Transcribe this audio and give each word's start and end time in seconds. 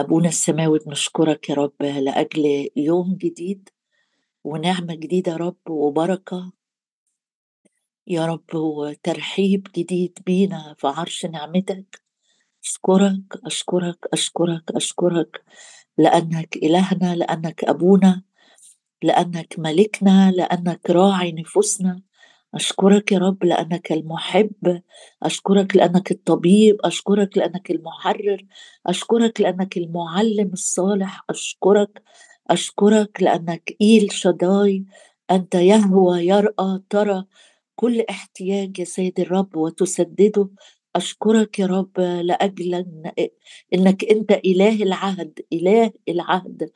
أبونا 0.00 0.28
السماوي 0.28 0.78
بنشكرك 0.78 1.50
يا 1.50 1.54
رب 1.54 1.82
لأجل 1.82 2.70
يوم 2.76 3.14
جديد 3.14 3.68
ونعمة 4.44 4.94
جديدة 4.94 5.32
يا 5.32 5.36
رب 5.36 5.70
وبركة. 5.70 6.52
يا 8.06 8.26
رب 8.26 8.54
وترحيب 8.54 9.68
جديد 9.76 10.18
بينا 10.26 10.74
في 10.78 10.86
عرش 10.86 11.26
نعمتك. 11.26 12.02
أشكرك 12.64 13.22
أشكرك 13.44 13.98
أشكرك 14.12 14.70
أشكرك 14.70 15.44
لأنك 15.98 16.56
إلهنا 16.56 17.16
لأنك 17.16 17.64
أبونا 17.64 18.22
لأنك 19.02 19.54
ملكنا 19.58 20.30
لأنك 20.30 20.90
راعي 20.90 21.32
نفوسنا. 21.32 22.02
أشكرك 22.54 23.12
يا 23.12 23.18
رب 23.18 23.44
لأنك 23.44 23.92
المحب 23.92 24.82
أشكرك 25.22 25.76
لأنك 25.76 26.10
الطبيب 26.10 26.76
أشكرك 26.84 27.38
لأنك 27.38 27.70
المحرر 27.70 28.46
أشكرك 28.86 29.40
لأنك 29.40 29.76
المعلم 29.76 30.50
الصالح 30.52 31.24
أشكرك 31.30 32.02
أشكرك 32.50 33.22
لأنك 33.22 33.76
إيل 33.80 34.12
شداي 34.12 34.84
أنت 35.30 35.54
يهوى 35.54 36.26
يرأى 36.26 36.80
ترى 36.90 37.24
كل 37.76 38.00
احتياج 38.10 38.78
يا 38.78 38.84
سيد 38.84 39.20
الرب 39.20 39.56
وتسدده. 39.56 40.48
أشكرك 40.96 41.58
يا 41.58 41.66
رب 41.66 42.00
لأجل 42.00 42.84
إنك 43.74 44.04
أنت 44.04 44.32
إله 44.32 44.82
العهد 44.82 45.40
إله 45.52 45.92
العهد. 46.08 46.70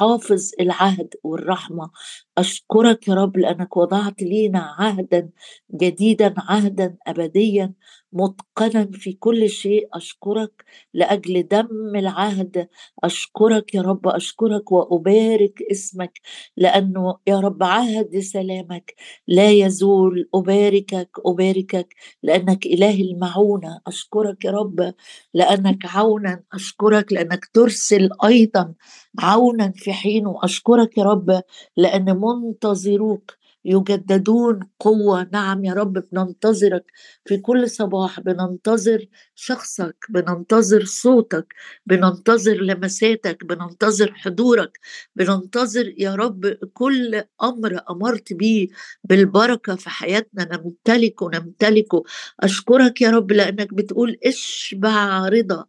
حافظ 0.00 0.50
العهد 0.60 1.14
والرحمة. 1.24 1.90
أشكرك 2.38 3.08
يا 3.08 3.14
رب 3.14 3.36
لأنك 3.38 3.76
وضعت 3.76 4.22
لينا 4.22 4.58
عهدا 4.78 5.30
جديدا 5.74 6.34
عهدا 6.38 6.96
أبديا 7.06 7.74
متقنا 8.12 8.90
في 8.92 9.12
كل 9.12 9.48
شيء. 9.50 9.88
أشكرك 9.94 10.64
لأجل 10.94 11.48
دم 11.48 11.96
العهد. 11.96 12.68
أشكرك 13.04 13.74
يا 13.74 13.82
رب 13.82 14.08
أشكرك 14.08 14.72
وأبارك 14.72 15.62
اسمك 15.72 16.20
لأنه 16.56 17.16
يا 17.26 17.40
رب 17.40 17.62
عهد 17.62 18.18
سلامك. 18.18 18.94
لا 19.28 19.50
يزول 19.50 20.28
أباركك 20.34 21.10
أباركك 21.26 21.94
لأنك 22.22 22.66
إله 22.66 23.00
المعونة. 23.02 23.80
أشكرك 23.86 24.44
يا 24.44 24.50
رب 24.50 24.94
لأنك 25.34 25.86
عونا. 25.86 26.42
أشكرك 26.52 27.12
لأنك 27.12 27.44
ترسل 27.54 28.08
أيضا 28.24 28.74
عونا 29.18 29.72
في 29.76 29.92
حين 29.92 30.26
وأشكرك 30.26 30.98
يا 30.98 31.04
رب 31.04 31.42
لأن 31.76 32.20
منتظروك 32.20 33.36
يجددون 33.64 34.60
قوة. 34.80 35.28
نعم 35.32 35.64
يا 35.64 35.74
رب 35.74 35.92
بننتظرك 36.12 36.84
في 37.24 37.36
كل 37.38 37.70
صباح 37.70 38.20
بننتظر 38.20 39.06
شخصك 39.34 39.96
بننتظر 40.10 40.84
صوتك 40.84 41.54
بننتظر 41.86 42.54
لمساتك 42.62 43.44
بننتظر 43.44 44.12
حضورك 44.14 44.78
بننتظر 45.16 45.94
يا 45.98 46.14
رب 46.14 46.46
كل 46.74 47.22
أمر 47.42 47.80
أمرت 47.90 48.32
به 48.32 48.68
بالبركة 49.04 49.76
في 49.76 49.90
حياتنا. 49.90 50.44
نمتلكه 50.56 51.30
نمتلكه. 51.34 52.02
أشكرك 52.40 53.00
يا 53.02 53.10
رب 53.10 53.32
لأنك 53.32 53.74
بتقول 53.74 54.16
اشبع 54.26 55.28
رضا. 55.28 55.64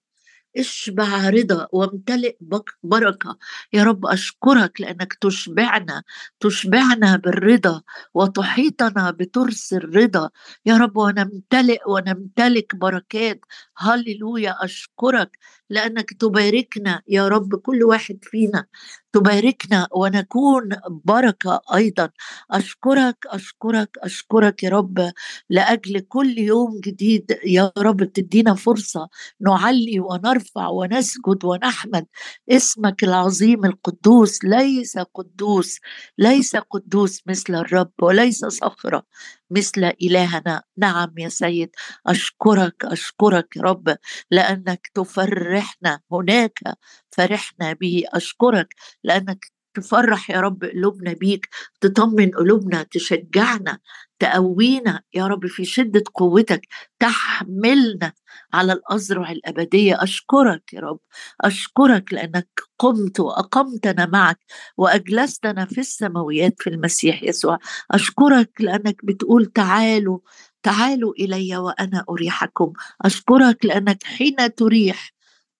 اشبع 0.59 1.29
رضا 1.29 1.67
وامتلئ 1.71 2.37
بركة. 2.83 3.37
يا 3.73 3.83
رب 3.83 4.05
أشكرك 4.05 4.81
لأنك 4.81 5.13
تشبعنا 5.13 6.03
تشبعنا 6.39 7.15
بالرضا 7.15 7.81
وتحيطنا 8.13 9.11
بترس 9.11 9.73
الرضا. 9.73 10.29
يا 10.65 10.77
رب 10.77 10.97
ونمتلئ 10.97 11.79
ونمتلك 11.87 12.75
بركات. 12.75 13.39
هللويا 13.77 14.65
أشكرك. 14.65 15.37
لأنك 15.69 16.13
تباركنا 16.13 17.01
يا 17.07 17.27
رب 17.27 17.55
كل 17.55 17.83
واحد 17.83 18.17
فينا 18.23 18.65
تباركنا 19.13 19.87
ونكون 19.95 20.69
بركة 21.05 21.61
أيضا. 21.75 22.09
أشكرك 22.51 23.17
أشكرك 23.27 23.89
أشكرك 24.03 24.63
يا 24.63 24.69
رب. 24.69 25.11
لأجل 25.49 25.99
كل 25.99 26.37
يوم 26.39 26.79
جديد 26.79 27.37
يا 27.45 27.71
رب 27.77 28.03
تدينا 28.03 28.55
فرصة 28.55 29.09
نعلي 29.41 29.99
ونرفع 29.99 30.67
ونسجد 30.67 31.45
ونحمد 31.45 32.05
اسمك 32.51 33.03
العظيم 33.03 33.65
القدوس. 33.65 34.43
ليس 34.43 34.97
قدوس 34.97 35.79
ليس 36.17 36.55
قدوس 36.55 37.21
مثل 37.27 37.55
الرب 37.55 37.91
وليس 38.01 38.45
صخرة. 38.45 39.03
مثل 39.51 39.83
إلهنا. 40.03 40.63
نعم 40.77 41.13
يا 41.17 41.29
سيد 41.29 41.69
أشكرك 42.07 42.85
أشكرك 42.85 43.57
رب 43.57 43.97
لأنك 44.31 44.87
تفرحنا 44.95 45.99
هناك 46.11 46.59
فرحنا 47.11 47.73
به. 47.73 48.03
أشكرك 48.13 48.75
لأنك 49.03 49.45
تفرح 49.73 50.29
يا 50.29 50.39
رب 50.39 50.63
قلوبنا 50.63 51.13
بيك 51.13 51.49
تطمن 51.81 52.31
قلوبنا 52.31 52.83
تشجعنا 52.83 53.79
تقوينا 54.19 55.01
يا 55.13 55.27
رب 55.27 55.47
في 55.47 55.65
شدة 55.65 56.03
قوتك 56.15 56.61
تحملنا 56.99 58.13
على 58.53 58.73
الأزرع 58.73 59.31
الأبدية. 59.31 60.03
أشكرك 60.03 60.73
يا 60.73 60.79
رب 60.79 60.99
أشكرك 61.41 62.13
لأنك 62.13 62.47
قمت 62.79 63.19
وأقمتنا 63.19 64.05
معك 64.05 64.39
وأجلستنا 64.77 65.65
في 65.65 65.77
السماويات 65.81 66.55
في 66.61 66.69
المسيح 66.69 67.23
يسوع. 67.23 67.59
أشكرك 67.91 68.51
لأنك 68.59 69.05
بتقول 69.05 69.45
تعالوا 69.45 70.19
تعالوا 70.63 71.13
إلي 71.19 71.57
وأنا 71.57 72.05
أريحكم. 72.09 72.73
أشكرك 73.01 73.65
لأنك 73.65 74.03
حين 74.03 74.55
تريح 74.55 75.11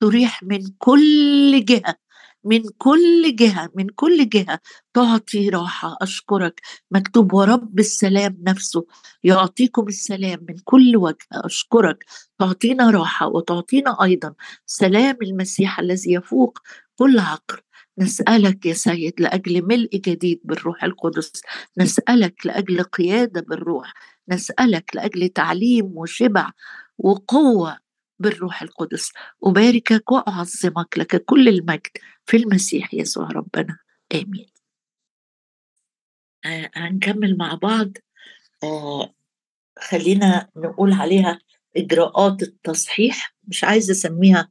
تريح 0.02 0.44
من 0.44 0.60
كل 0.78 1.66
جهة 1.66 1.96
من 2.44 2.62
كل 2.78 3.36
جهة 3.36 3.70
من 3.76 3.90
كل 3.90 4.30
جهة 4.30 4.60
تعطي 4.94 5.50
راحة 5.50 5.98
أشكرك. 6.02 6.62
مكتوب 6.92 7.34
ورب 7.34 7.80
السلام 7.80 8.38
نفسه 8.48 8.86
يعطيكم 9.24 9.88
السلام 9.88 10.46
من 10.50 10.56
كل 10.64 10.98
وجه 10.98 11.28
أشكرك. 11.34 12.06
تعطينا 12.40 12.90
راحة 12.92 13.28
وتعطينا 13.28 14.04
أيضا 14.04 14.34
سلام 14.66 15.18
المسيح 15.22 15.80
الذي 15.80 16.14
يفوق 16.14 16.60
كل 16.96 17.20
عقل. 17.20 17.58
نسألك 17.98 18.66
يا 18.66 18.74
سيد 18.74 19.14
لأجل 19.22 19.66
ملء 19.68 19.90
جديد 19.96 20.42
بالروح 20.44 20.84
القدس. 20.84 21.32
نسألك 21.78 22.46
لأجل 22.46 22.84
قيادة 22.84 23.42
بالروح. 23.42 23.94
نسألك 24.30 24.96
لأجل 24.96 25.30
تعليم 25.30 25.86
وشبع 25.98 26.52
وقوة 26.98 27.89
بالروح 28.20 28.62
القدس. 28.62 29.12
أباركك 29.44 30.12
وأعظمك 30.12 30.98
لك 30.98 31.24
كل 31.26 31.48
المجد 31.48 31.98
في 32.26 32.38
المسيح 32.38 32.94
يسوع 32.94 33.28
ربنا. 33.28 33.78
آمين. 34.16 34.50
آه 36.46 36.70
هنكمل 36.74 37.38
مع 37.38 37.54
بعض. 37.54 37.92
آه 38.64 39.14
خلينا 39.80 40.50
نقول 40.56 40.94
عليها 40.94 41.40
إجراءات 41.78 42.42
التصحيح. 42.44 43.36
مش 43.48 43.64
عايزة 43.64 43.92
أسميها 43.92 44.50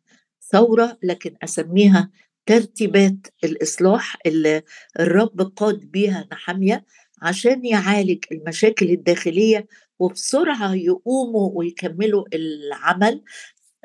ثورة 0.52 0.98
لكن 1.02 1.36
أسميها 1.42 2.10
ترتيبات 2.46 3.26
الإصلاح 3.44 4.16
اللي 4.26 4.62
الرب 5.00 5.52
قاد 5.56 5.78
بيها 5.80 6.28
نحمية 6.32 6.84
عشان 7.22 7.64
يعالج 7.64 8.24
المشاكل 8.32 8.90
الداخلية 8.90 9.66
وبسرعة 9.98 10.74
يقوموا 10.74 11.50
ويكملوا 11.54 12.24
العمل. 12.34 13.22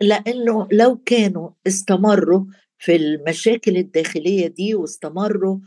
لأنه 0.01 0.67
لو 0.71 0.97
كانوا 1.05 1.49
استمروا 1.67 2.45
في 2.77 2.95
المشاكل 2.95 3.77
الداخلية 3.77 4.47
دي 4.47 4.75
واستمروا 4.75 5.57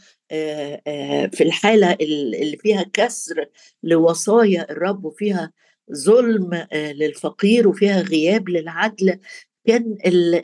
في 1.32 1.41
الحالة 1.41 1.92
اللي 2.00 2.56
فيها 2.62 2.82
كسر 2.92 3.47
لوصايا 3.82 4.70
الرب 4.70 5.04
وفيها 5.04 5.53
ظلم 5.94 6.66
للفقير 6.75 7.69
وفيها 7.69 8.00
غياب 8.00 8.48
للعدل 8.48 9.19
كان 9.66 9.97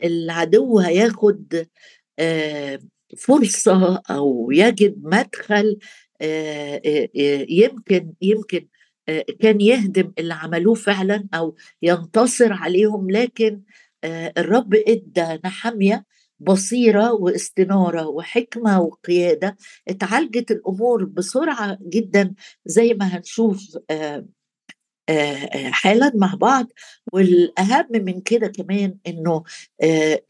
العدو 0.03 0.79
هياخد 0.79 1.65
فرصة 3.17 4.01
أو 4.09 4.51
يجد 4.51 4.95
مدخل 5.03 5.77
يمكن 7.49 8.13
يمكن 8.21 8.67
كان 9.39 9.61
يهدم 9.61 10.11
اللي 10.19 10.33
عملوه 10.33 10.73
فعلا 10.75 11.27
أو 11.33 11.55
ينتصر 11.81 12.53
عليهم 12.53 13.11
لكن 13.11 13.61
الرب 14.05 14.75
إدى 14.87 15.39
نحمية 15.45 16.05
بصيرة 16.39 17.13
واستنارة 17.13 18.07
وحكمة 18.07 18.81
وقيادة. 18.81 19.57
اتعالجت 19.87 20.51
الأمور 20.51 21.05
بسرعة 21.05 21.77
جدا 21.89 22.33
زي 22.65 22.93
ما 22.93 23.05
هنشوف 23.05 23.77
حالا 25.71 26.11
مع 26.15 26.33
بعض. 26.35 26.67
والأهم 27.13 27.87
من 27.91 28.21
كده 28.21 28.47
كمان 28.47 28.97
إنه 29.07 29.43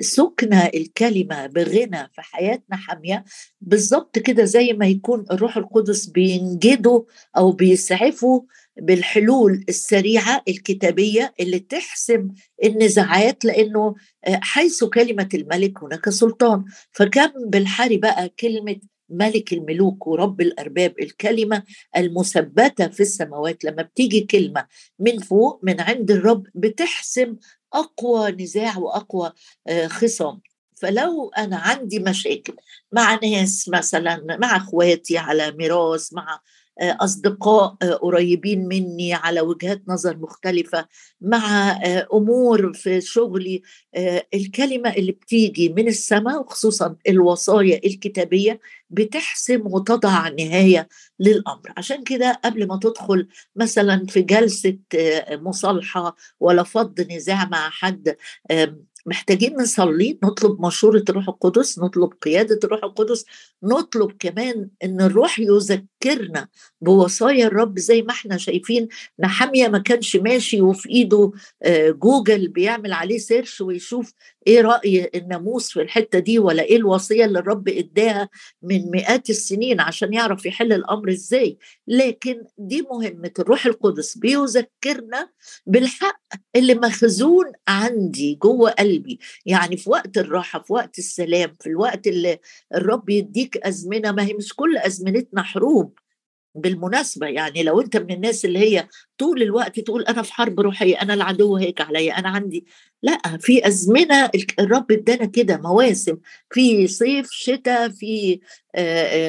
سكن 0.01 0.53
الكلمة 0.53 1.47
بغنى 1.47 2.09
في 2.13 2.21
حياتنا 2.21 2.77
حاميه 2.77 3.23
بالظبط 3.61 4.19
كده 4.19 4.43
زي 4.43 4.73
ما 4.73 4.87
يكون 4.87 5.25
الروح 5.31 5.57
القدس 5.57 6.05
بينجده 6.05 7.05
أو 7.37 7.51
بيسعفه 7.51 8.45
بالحلول 8.77 9.65
السريعة 9.69 10.43
الكتابية 10.47 11.33
اللي 11.39 11.59
تحسم 11.59 12.27
النزاعات 12.63 13.45
لأنه 13.45 13.95
آه، 14.25 14.39
حيث 14.41 14.83
كلمة 14.83 15.29
الملك 15.33 15.83
هناك 15.83 16.09
سلطان. 16.09 16.65
فكم 16.91 17.31
بالحري 17.45 17.97
بقى 17.97 18.29
كلمة 18.29 18.75
ملك 19.09 19.53
الملوك 19.53 20.07
ورب 20.07 20.41
الأرباب 20.41 20.93
الكلمة 21.01 21.63
المثبتة 21.97 22.87
في 22.87 22.99
السماوات؟ 22.99 23.63
لما 23.65 23.81
بتيجي 23.83 24.21
كلمة 24.21 24.65
من 24.99 25.19
فوق 25.19 25.59
من 25.63 25.81
عند 25.81 26.11
الرب 26.11 26.43
بتحسم 26.55 27.35
أقوى 27.73 28.31
نزاع 28.31 28.77
وأقوى 28.77 29.31
آه، 29.67 29.87
خصام. 29.87 30.41
فلو 30.75 31.29
أنا 31.37 31.57
عندي 31.57 31.99
مشاكل 31.99 32.53
مع 32.91 33.19
ناس 33.23 33.69
مثلا 33.69 34.37
مع 34.41 34.57
أخواتي 34.57 35.17
على 35.17 35.51
ميراث 35.51 36.13
مع 36.13 36.39
أصدقاء 36.81 37.77
آه، 37.81 37.93
قريبين 37.93 38.67
مني 38.67 39.13
على 39.13 39.41
وجهات 39.41 39.83
نظر 39.87 40.17
مختلفة 40.17 40.87
مع 41.21 41.71
آه، 41.71 42.07
أمور 42.13 42.73
في 42.73 43.01
شغلي 43.01 43.61
الكلمة 44.33 44.89
اللي 44.89 45.11
بتيجي 45.11 45.69
من 45.69 45.87
السماء 45.87 46.39
وخصوصا 46.41 46.95
الوصايا 47.09 47.81
الكتابية 47.85 48.59
بتحسم 48.89 49.61
وتضع 49.65 50.29
نهاية 50.29 50.87
للأمر. 51.19 51.73
عشان 51.77 52.03
كده 52.03 52.41
قبل 52.45 52.67
ما 52.67 52.79
تدخل 52.83 53.27
مثلا 53.55 54.05
في 54.09 54.21
جلسة 54.21 54.77
مصالحة 55.31 56.15
ولا 56.39 56.63
فض 56.63 57.01
نزاع 57.11 57.45
مع 57.45 57.69
حد 57.69 58.15
محتاجين 59.05 59.55
نصلي 59.61 60.19
نطلب 60.23 60.65
مشورة 60.65 61.03
الروح 61.09 61.29
القدس 61.29 61.79
نطلب 61.79 62.13
قيادة 62.21 62.59
الروح 62.63 62.83
القدس 62.83 63.25
نطلب 63.63 64.11
كمان 64.19 64.69
إن 64.83 65.01
الروح 65.01 65.39
يذكرنا 65.39 66.47
بوصايا 66.81 67.47
الرب 67.47 67.79
زي 67.79 68.01
ما 68.01 68.11
إحنا 68.11 68.37
شايفين. 68.37 68.87
نحمية 69.19 69.67
ما 69.67 69.79
كانش 69.79 70.15
ماشي 70.15 70.61
وفي 70.61 70.89
إيده 70.89 71.31
آه، 71.63 71.89
جوجل 71.89 72.47
بيعمل 72.47 72.93
عليه 72.93 73.17
search 73.17 73.61
ويشوف 73.61 74.13
إيه 74.47 74.61
رأي 74.61 75.09
الناموس 75.15 75.71
في 75.71 75.81
الحتة 75.81 76.19
دي 76.19 76.39
ولا 76.39 76.63
إيه 76.63 76.77
الوصية 76.77 77.25
اللي 77.25 77.39
الرب 77.39 77.69
إداها 77.69 78.29
من 78.61 78.91
مئات 78.91 79.29
السنين 79.29 79.79
عشان 79.79 80.13
يعرف 80.13 80.45
يحل 80.45 80.73
الأمر 80.73 81.09
إزاي. 81.11 81.57
لكن 81.87 82.43
دي 82.57 82.81
مهمة 82.81 83.31
الروح 83.39 83.65
القدس 83.65 84.17
بيذكرنا 84.17 85.29
بالحق 85.65 86.19
اللي 86.55 86.75
مخزون 86.75 87.45
عندي 87.67 88.35
جوه 88.35 88.71
قلبي. 88.71 89.19
يعني 89.45 89.77
في 89.77 89.89
وقت 89.89 90.17
الراحة 90.17 90.59
في 90.63 90.73
وقت 90.73 90.99
السلام 90.99 91.53
في 91.61 91.69
الوقت 91.69 92.07
اللي 92.07 92.39
الرب 92.75 93.09
يديك 93.09 93.52
أزمنة 93.57 94.11
ما 94.11 94.23
هي 94.23 94.33
مش 94.33 94.53
كل 94.53 94.77
أزمنتنا 94.77 95.43
حروب 95.43 95.99
بالمناسبة. 96.55 97.27
يعني 97.27 97.63
لو 97.63 97.81
أنت 97.81 97.97
من 97.97 98.11
الناس 98.11 98.45
اللي 98.45 98.59
هي 98.59 98.87
طول 99.17 99.41
الوقت 99.41 99.79
تقول 99.79 100.03
أنا 100.03 100.21
في 100.21 100.33
حرب 100.33 100.59
روحية 100.59 101.01
أنا 101.01 101.13
العدو 101.13 101.55
هيك 101.57 101.81
عليا 101.81 102.19
أنا 102.19 102.29
عندي. 102.29 102.65
لا 103.03 103.17
في 103.39 103.67
أزمنة 103.67 104.29
الرب 104.59 104.91
ادانا 104.91 105.25
كده 105.25 105.57
مواسم. 105.57 106.17
في 106.51 106.87
صيف 106.87 107.27
شتاء 107.31 107.89
في 107.89 108.39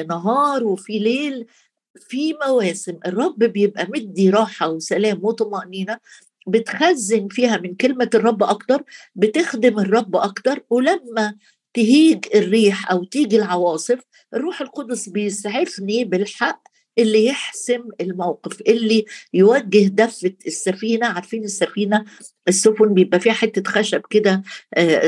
نهار 0.09 0.63
وفي 0.63 0.99
ليل. 0.99 1.45
في 1.99 2.33
مواسم 2.47 2.99
الرب 3.05 3.39
بيبقى 3.39 3.87
مدي 3.89 4.29
راحة 4.29 4.69
وسلام 4.69 5.19
وطمأنينة 5.23 5.99
بتخزن 6.47 7.27
فيها 7.27 7.57
من 7.57 7.75
كلمة 7.75 8.09
الرب 8.15 8.43
أكتر 8.43 8.83
بتخدم 9.15 9.79
الرب 9.79 10.15
أكتر 10.15 10.63
ولما 10.69 11.35
تهيج 11.75 12.25
الريح 12.35 12.91
أو 12.91 13.03
تيجي 13.03 13.37
العواصف 13.37 13.99
الروح 14.33 14.61
القدس 14.61 15.09
بيسعفني 15.09 16.03
بالحق 16.05 16.61
اللي 16.97 17.25
يحسم 17.25 17.81
الموقف 18.01 18.61
اللي 18.61 19.05
يوجه 19.33 19.87
دفة 19.87 20.33
السفينة. 20.47 21.07
عارفين 21.07 21.43
السفينة؟ 21.43 22.05
السفن 22.47 22.93
بيبقى 22.93 23.19
فيها 23.19 23.33
حتة 23.33 23.71
خشب 23.71 24.01
كده 24.09 24.43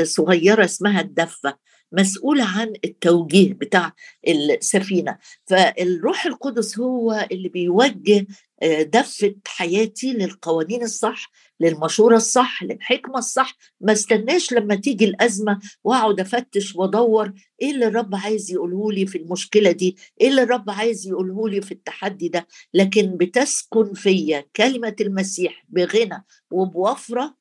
صغيرة 0.02 0.64
اسمها 0.64 1.00
الدفة 1.00 1.56
مسؤولة 1.92 2.44
عن 2.44 2.72
التوجيه 2.84 3.52
بتاع 3.52 3.92
السفينة. 4.28 5.18
فالروح 5.46 6.26
القدس 6.26 6.78
هو 6.78 7.26
اللي 7.32 7.48
بيوجه 7.48 8.26
آه، 8.62 8.82
دفة 8.82 9.34
حياتي 9.46 10.12
للقوانين 10.12 10.82
الصح 10.82 11.30
للمشورة 11.60 12.16
الصح 12.16 12.62
للحكمة 12.62 13.18
الصح. 13.18 13.56
ما 13.80 13.92
استناش 13.92 14.52
لما 14.52 14.74
تيجي 14.74 15.04
الأزمة 15.04 15.58
وأقعد 15.84 16.20
أفتش 16.20 16.76
وأدور 16.76 17.32
إيه 17.62 17.70
اللي 17.70 17.86
الرب 17.86 18.14
عايز 18.14 18.50
يقوله 18.52 18.92
لي 18.92 19.06
في 19.06 19.18
المشكلة 19.18 19.70
دي 19.70 19.96
إيه 20.20 20.28
اللي 20.28 20.42
الرب 20.42 20.70
عايز 20.70 21.06
يقوله 21.06 21.48
لي 21.48 21.60
في 21.60 21.72
التحدي 21.72 22.28
ده. 22.28 22.46
لكن 22.74 23.16
بتسكن 23.16 23.92
فيا 23.94 24.44
كلمة 24.56 24.96
المسيح 25.00 25.64
بغنى 25.68 26.24
وبوفرة 26.50 27.34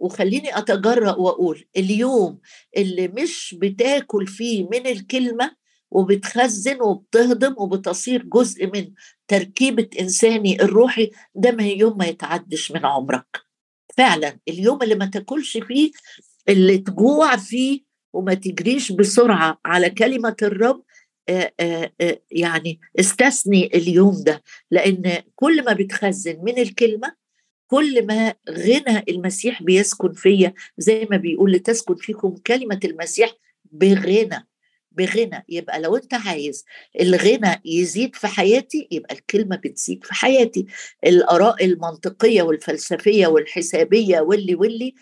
وخليني 0.00 0.58
أتجرأ 0.58 1.12
وأقول 1.14 1.64
اليوم 1.76 2.38
اللي 2.76 3.08
مش 3.08 3.56
بتاكل 3.58 4.26
فيه 4.26 4.68
من 4.72 4.86
الكلمة 4.86 5.61
وبتخزن 5.92 6.82
وبتهضم 6.82 7.54
وبتصير 7.58 8.22
جزء 8.22 8.66
من 8.66 8.90
تركيبة 9.28 9.88
إنساني 10.00 10.62
الروحي 10.62 11.10
ده 11.34 11.50
ما 11.50 11.66
يوم 11.66 11.98
ما 11.98 12.04
يتعدش 12.06 12.72
من 12.72 12.86
عمرك. 12.86 13.26
فعلا 13.96 14.38
اليوم 14.48 14.82
اللي 14.82 14.94
ما 14.94 15.06
تاكلش 15.06 15.58
فيه 15.58 15.90
اللي 16.48 16.78
تجوع 16.78 17.36
فيه 17.36 17.80
وما 18.12 18.34
تجريش 18.34 18.92
بسرعة 18.92 19.60
على 19.64 19.90
كلمة 19.90 20.36
الرب 20.42 20.82
آآ 21.28 21.52
آآ 21.60 22.18
يعني 22.30 22.80
استثني 23.00 23.66
اليوم 23.66 24.22
ده. 24.24 24.42
لأن 24.70 25.22
كل 25.34 25.64
ما 25.64 25.72
بتخزن 25.72 26.38
من 26.44 26.58
الكلمة 26.58 27.14
كل 27.66 28.06
ما 28.06 28.34
غنى 28.50 29.04
المسيح 29.08 29.62
بيسكن 29.62 30.12
فيا 30.12 30.54
زي 30.78 31.06
ما 31.10 31.16
بيقول 31.16 31.52
لتسكن 31.52 31.94
فيكم 31.94 32.34
كلمة 32.46 32.80
المسيح 32.84 33.32
بغنى. 33.72 34.48
بغنى 34.96 35.44
يبقى 35.48 35.80
لو 35.80 35.96
أنت 35.96 36.14
عايز 36.14 36.64
الغنى 37.00 37.60
يزيد 37.64 38.16
في 38.16 38.26
حياتي 38.26 38.88
يبقى 38.90 39.14
الكلمة 39.14 39.56
بتزيد 39.56 40.04
في 40.04 40.14
حياتي. 40.14 40.66
الآراء 41.06 41.64
المنطقية 41.64 42.42
والفلسفية 42.42 43.26
والحسابية 43.26 44.20
واللي 44.20 44.54
واللي 44.54 44.94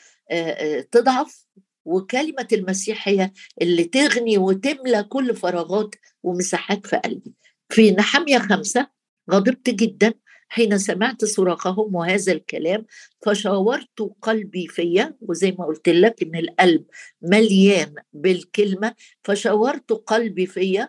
تضعف 0.92 1.46
وكلمة 1.84 2.48
المسيح 2.52 3.08
هي 3.08 3.31
اللي 3.62 3.84
تغني 3.84 4.38
وتملى 4.38 5.02
كل 5.02 5.37
فراغات 5.37 5.94
ومساحات 6.22 6.87
في 6.87 6.96
قلبي. 6.96 7.32
في 7.69 7.90
نحمية 7.90 8.38
خمسة 8.38 8.88
غضبت 9.31 9.70
جدا 9.70 10.14
حين 10.52 10.79
سمعت 10.79 11.25
صراخهم 11.25 11.94
وهذا 11.94 12.32
الكلام 12.32 12.87
فشاورت 13.26 14.00
قلبي 14.23 14.67
فيا 14.67 15.17
وزي 15.20 15.52
ما 15.58 15.64
قلت 15.64 15.88
لك 15.88 16.23
إن 16.23 16.37
القلب 16.37 16.85
مليان 17.23 17.94
بالكلمة 18.12 18.94
فشاورت 19.25 19.93
قلبي 19.93 20.47
فيا. 20.47 20.88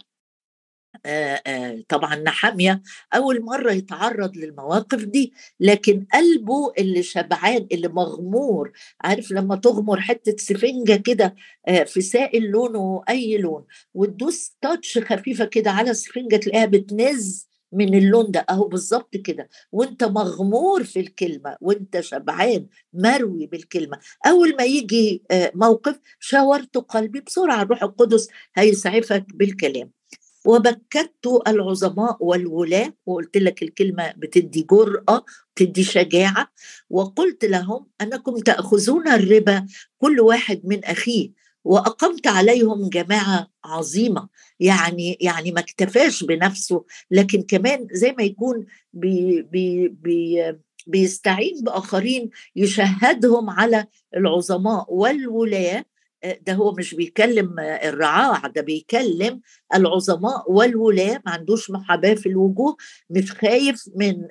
طبعا 1.89 2.15
نحامية 2.15 2.81
أول 3.15 3.41
مرة 3.45 3.71
يتعرض 3.71 4.37
للمواقف 4.37 5.03
دي 5.03 5.33
لكن 5.59 6.05
قلبه 6.13 6.73
اللي 6.77 7.03
شبعان 7.03 7.67
اللي 7.71 7.87
مغمور 7.87 8.71
عارف 9.01 9.31
لما 9.31 9.55
تغمر 9.55 10.01
حتة 10.01 10.35
سفنجة 10.37 10.95
كده 10.95 11.35
في 11.85 12.01
سائل 12.01 12.43
لونه 12.43 13.03
أي 13.09 13.37
لون 13.37 13.65
وتدوس 13.93 14.51
تاتش 14.61 14.97
خفيفة 14.97 15.45
كده 15.45 15.71
على 15.71 15.93
سفنجة 15.93 16.35
تلاقيها 16.35 16.65
بتنز 16.65 17.50
من 17.73 17.95
اللون 17.95 18.31
ده 18.31 18.45
أهو 18.49 18.67
بالظبط 18.67 19.17
كده. 19.17 19.49
وأنت 19.71 20.03
مغمور 20.03 20.83
في 20.83 20.99
الكلمة 20.99 21.57
وأنت 21.61 21.99
شبعان 21.99 22.67
مروي 22.93 23.45
بالكلمة. 23.47 23.99
أول 24.27 24.55
ما 24.55 24.63
يجي 24.63 25.23
آه، 25.31 25.51
موقف 25.55 25.99
شاورت 26.19 26.77
قلبي 26.77 27.19
بسرعة 27.21 27.61
الروح 27.61 27.83
القدس 27.83 28.27
هيسعفك 28.55 29.25
بالكلام. 29.33 29.91
وبكت 30.45 31.41
العظماء 31.47 32.17
والولاة 32.19 32.93
وقلت 33.05 33.37
لك 33.37 33.63
الكلمة 33.63 34.13
بتدي 34.17 34.67
جرأة 34.71 35.25
بتدي 35.55 35.83
شجاعة. 35.83 36.47
وقلت 36.89 37.45
لهم 37.45 37.85
أنكم 38.01 38.37
تأخذون 38.37 39.07
الربا 39.07 39.65
كل 39.97 40.19
واحد 40.19 40.61
من 40.63 40.85
أخيه. 40.85 41.31
وأقمت 41.63 42.27
عليهم 42.27 42.89
جماعة 42.89 43.47
عظيمة. 43.65 44.29
يعني 44.59 45.17
يعني 45.21 45.51
ما 45.51 45.59
اكتفاش 45.59 46.23
بنفسه 46.23 46.85
لكن 47.11 47.41
كمان 47.41 47.87
زي 47.91 48.11
ما 48.11 48.23
يكون 48.23 48.65
بي 48.93 49.41
بي 49.41 49.87
بي 49.87 50.53
بيستعين 50.87 51.61
بآخرين 51.63 52.29
يشهدهم 52.55 53.49
على 53.49 53.85
العظماء 54.17 54.85
والولاه 54.93 55.85
ده 56.47 56.53
هو 56.53 56.71
مش 56.71 56.93
بيكلم 56.95 57.59
الرعاع 57.59 58.47
ده 58.47 58.61
بيكلم 58.61 59.41
العظماء 59.75 60.51
والولاة 60.51 61.21
ما 61.25 61.31
عندوش 61.31 61.71
محاباة 61.71 62.13
في 62.13 62.29
الوجوه 62.29 62.77
مش 63.09 63.31
خايف 63.31 63.83
من 63.95 64.27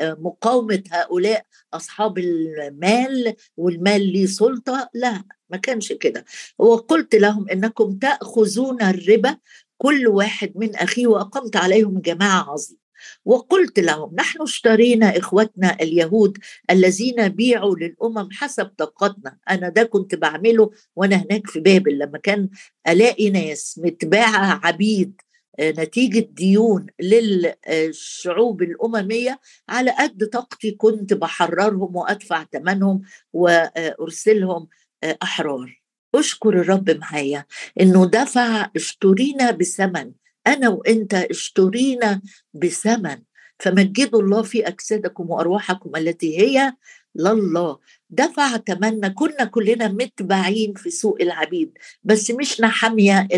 مقاومة 0.00 0.82
هؤلاء 0.92 1.44
أصحاب 1.74 2.18
المال 2.18 3.34
والمال 3.56 4.12
ليه 4.12 4.26
سلطة؟ 4.26 4.90
لا. 4.94 5.24
ما 5.50 5.56
كانش 5.56 5.92
كده. 5.92 6.24
وقلت 6.58 7.14
لهم 7.14 7.48
إنكم 7.48 7.98
تأخذون 7.98 8.82
الربا 8.82 9.36
كل 9.78 10.08
واحد 10.08 10.52
من 10.56 10.76
أخيه 10.76 11.06
وأقمت 11.06 11.56
عليهم 11.56 12.00
جماعة 12.00 12.50
عظيمة. 12.52 12.80
وقلت 13.24 13.78
لهم 13.78 14.14
نحن 14.14 14.42
اشترينا 14.42 15.18
إخوتنا 15.18 15.76
اليهود 15.80 16.38
الذين 16.70 17.28
بيعوا 17.28 17.76
للأمم 17.76 18.28
حسب 18.32 18.66
طاقتنا. 18.66 19.36
أنا 19.50 19.68
ده 19.68 19.82
كنت 19.82 20.14
بعمله 20.14 20.70
وأنا 20.96 21.16
هناك 21.16 21.46
في 21.46 21.60
بابل 21.60 21.98
لما 21.98 22.18
كان 22.18 22.48
ألاقي 22.88 23.30
ناس 23.30 23.80
متباعة 23.84 24.60
عبيد 24.66 25.20
آه، 25.58 25.70
نتيجة 25.70 26.28
ديون 26.32 26.86
للشعوب 27.00 28.62
الأممية 28.62 29.40
على 29.68 29.90
قد 29.98 30.26
طاقتي 30.32 30.70
كنت 30.70 31.14
بحررهم 31.14 31.96
وأدفع 31.96 32.44
ثمنهم 32.52 33.02
وأرسلهم 33.32 34.68
أحرار. 35.04 35.82
أشكر 36.14 36.60
الرب 36.60 36.90
معايا 36.90 37.44
إنه 37.80 38.06
دفع 38.06 38.70
اشترينا 38.76 39.50
بثمن. 39.50 40.12
أنا 40.46 40.68
وإنت 40.68 41.14
اشترينا 41.14 42.20
بثمن. 42.54 43.22
فمجدوا 43.58 44.22
الله 44.22 44.42
في 44.42 44.68
أجسادكم 44.68 45.30
وأرواحكم 45.30 45.96
التي 45.96 46.38
هي 46.38 46.72
لله. 47.14 47.78
دفع 48.10 48.56
تمنى 48.56 49.10
كنا 49.10 49.44
كلنا 49.44 49.88
متبعين 49.88 50.74
في 50.74 50.90
سوق 50.90 51.16
العبيد. 51.20 51.78
بس 52.02 52.30
مش 52.30 52.60
نحمية 52.60 53.28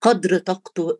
قدر 0.00 0.38
طاقته. 0.38 0.98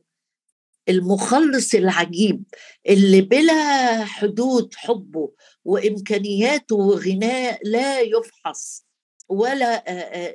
المخلص 0.88 1.74
العجيب 1.74 2.44
اللي 2.88 3.20
بلا 3.20 4.04
حدود 4.04 4.74
حبه 4.74 5.32
وإمكانياته 5.64 6.76
وغناه 6.76 7.58
لا 7.64 8.00
يفحص. 8.00 8.84
ولا 9.32 9.84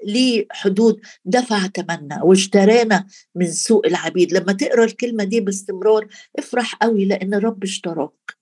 ليه 0.03 0.45
حدود. 0.51 1.01
دفع 1.25 1.59
ثمننا 1.67 2.23
واشترانا 2.23 3.07
من 3.35 3.51
سوق 3.51 3.85
العبيد. 3.85 4.33
لما 4.33 4.53
تقرأ 4.53 4.83
الكلمة 4.83 5.23
دي 5.23 5.39
باستمرار 5.39 6.07
افرح 6.39 6.75
قوي 6.75 7.05
لأن 7.05 7.33
الرب 7.33 7.63
اشتراك. 7.63 8.37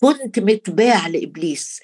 كنت 0.00 0.38
متباع 0.38 1.06
لإبليس. 1.06 1.80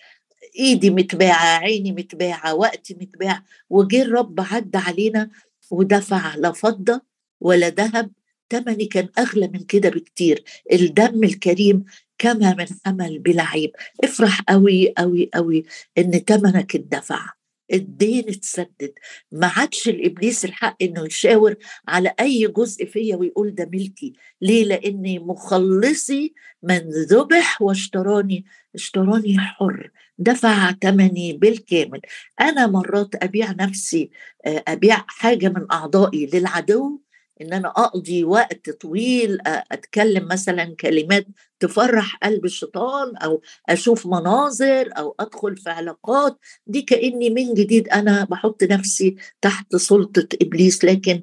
إيدي 0.59 0.91
متباعة 0.91 1.59
عيني 1.59 1.93
متباعة 1.93 2.55
وقتي 2.55 2.95
متباع. 2.95 3.43
وجه 3.71 4.03
الرب 4.03 4.41
عدى 4.41 4.79
علينا 4.79 5.31
ودفع 5.71 6.35
لا 6.37 6.53
فضة 6.53 7.03
ولا 7.41 7.69
ذهب. 7.69 8.11
ثمني 8.51 8.87
كان 8.87 9.09
أغلى 9.19 9.49
من 9.49 9.61
كده 9.61 9.89
بكتير. 9.89 10.45
الدم 10.73 11.25
الكريم 11.25 11.85
كما 12.19 12.55
من 12.55 12.67
حمل 12.87 13.19
بلا 13.19 13.43
عيب 13.43 13.71
افرح 14.05 14.41
قوي 14.41 14.95
قوي 14.99 15.31
قوي 15.35 15.65
إن 15.99 16.11
ثمنك 16.11 16.75
اتدفع. 16.75 17.33
الدين 17.73 18.25
اتسدد. 18.29 18.93
ما 19.33 19.47
عادش 19.47 19.89
الإبليس 19.89 20.45
الحق 20.45 20.77
إنه 20.83 21.07
يشاور 21.07 21.57
على 21.89 22.15
أي 22.21 22.47
جزء 22.47 22.87
فيا 22.87 23.17
ويقول 23.17 23.55
ده 23.55 23.71
ملكي. 23.73 24.13
ليه؟ 24.43 24.65
لأني 24.65 25.19
مخلصي 25.19 26.35
من 26.63 26.91
ذبح 27.11 27.63
واشتراني 27.63 28.45
اشتراني 28.75 29.39
حر. 29.39 29.91
دفع 30.19 30.73
ثمني 30.73 31.33
بالكامل. 31.33 32.01
أنا 32.41 32.67
مرات 32.67 33.15
أبيع 33.15 33.53
نفسي 33.53 34.11
آه، 34.47 34.65
أبيع 34.69 35.05
حاجة 35.09 35.49
من 35.49 35.67
أعضائي 35.73 36.27
للعدو 36.27 37.01
إن 37.41 37.53
أنا 37.53 37.69
أقضي 37.69 38.25
وقت 38.25 38.71
طويل 38.71 39.39
أتكلم 39.47 40.29
مثلا 40.29 40.65
كلمات 40.81 41.27
تفرح 41.61 42.17
قلب 42.17 42.45
الشيطان 42.45 43.17
أو 43.17 43.43
أشوف 43.69 44.07
مناظر 44.07 44.91
أو 44.99 45.15
أدخل 45.21 45.57
في 45.57 45.71
علاقات. 45.71 46.39
دي 46.67 46.83
كأني 46.83 47.31
من 47.31 47.55
جديد 47.55 47.89
أنا 47.89 48.25
بحط 48.25 48.63
نفسي 48.63 49.17
تحت 49.41 49.77
سلطة 49.77 50.29
إبليس. 50.43 50.85
لكن 50.85 51.23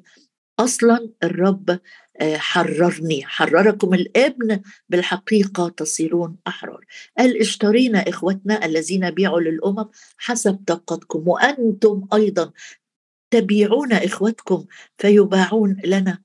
أصلا 0.58 1.10
الرب 1.24 1.78
حررني. 2.22 3.24
حرركم 3.24 3.94
الإبن 3.94 4.60
بالحقيقة 4.88 5.68
تصيرون 5.68 6.36
أحرار. 6.46 6.84
قال 7.18 7.40
اشترينا 7.40 7.98
إخوتنا 8.08 8.64
الذين 8.64 9.10
بيعوا 9.10 9.40
للأمم 9.40 9.88
حسب 10.16 10.64
طاقتكم 10.66 11.28
وأنتم 11.28 12.08
أيضا 12.14 12.52
تبيعون 13.32 13.92
إخوتكم 13.92 14.66
فيباعون 14.98 15.76
لنا. 15.84 16.18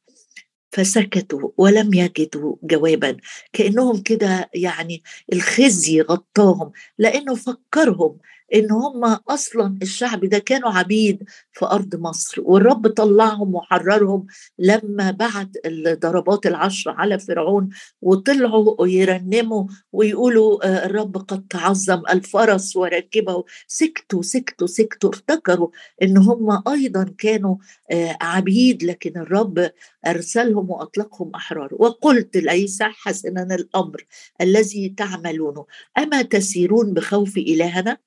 فسكتوا 0.72 1.50
ولم 1.58 1.94
يجدوا 1.94 2.56
جوابا. 2.64 3.18
كأنهم 3.54 4.04
كده 4.04 4.50
يعني 4.54 5.04
الخزي 5.34 6.02
غطاهم 6.02 6.72
لأنه 6.98 7.36
فكرهم 7.36 8.18
إن 8.54 8.72
هم 8.72 9.06
أصلا 9.30 9.78
الشعب 9.82 10.26
ده 10.26 10.40
كانوا 10.40 10.70
عبيد 10.70 11.24
في 11.52 11.66
أرض 11.66 11.96
مصر 11.96 12.42
والرب 12.42 12.88
طلعهم 12.88 13.56
وحررهم 13.56 14.26
لما 14.60 15.12
بعت 15.12 15.50
الضربات 15.66 16.46
العشر 16.46 16.92
على 16.92 17.20
فرعون 17.20 17.70
وطلعوا 18.02 18.88
يرنموا 18.88 19.68
ويقولوا 19.92 20.66
آه، 20.68 20.86
الرب 20.86 21.18
قد 21.18 21.48
تعظم 21.50 22.02
الفرس 22.10 22.76
وركبه. 22.76 23.44
سكتوا 23.68 24.22
سكتوا 24.22 24.68
سكتوا 24.68 25.10
افتكروا 25.10 25.70
إن 26.02 26.18
هم 26.18 26.64
أيضا 26.68 27.14
كانوا 27.18 27.56
آه، 27.92 28.18
عبيد 28.22 28.84
لكن 28.84 29.18
الرب 29.18 29.72
أرسلهم 30.08 30.70
وأطلقهم 30.70 31.32
أحرار. 31.36 31.70
وقلت 31.72 32.38
لعيسى 32.38 32.84
حسنا 32.84 33.56
الأمر 33.56 34.06
الذي 34.42 34.90
تعملونه 34.90 35.66
أما 35.98 36.22
تسيرون 36.22 36.94
بخوف 36.94 37.38
إلهنا؟ 37.38 38.07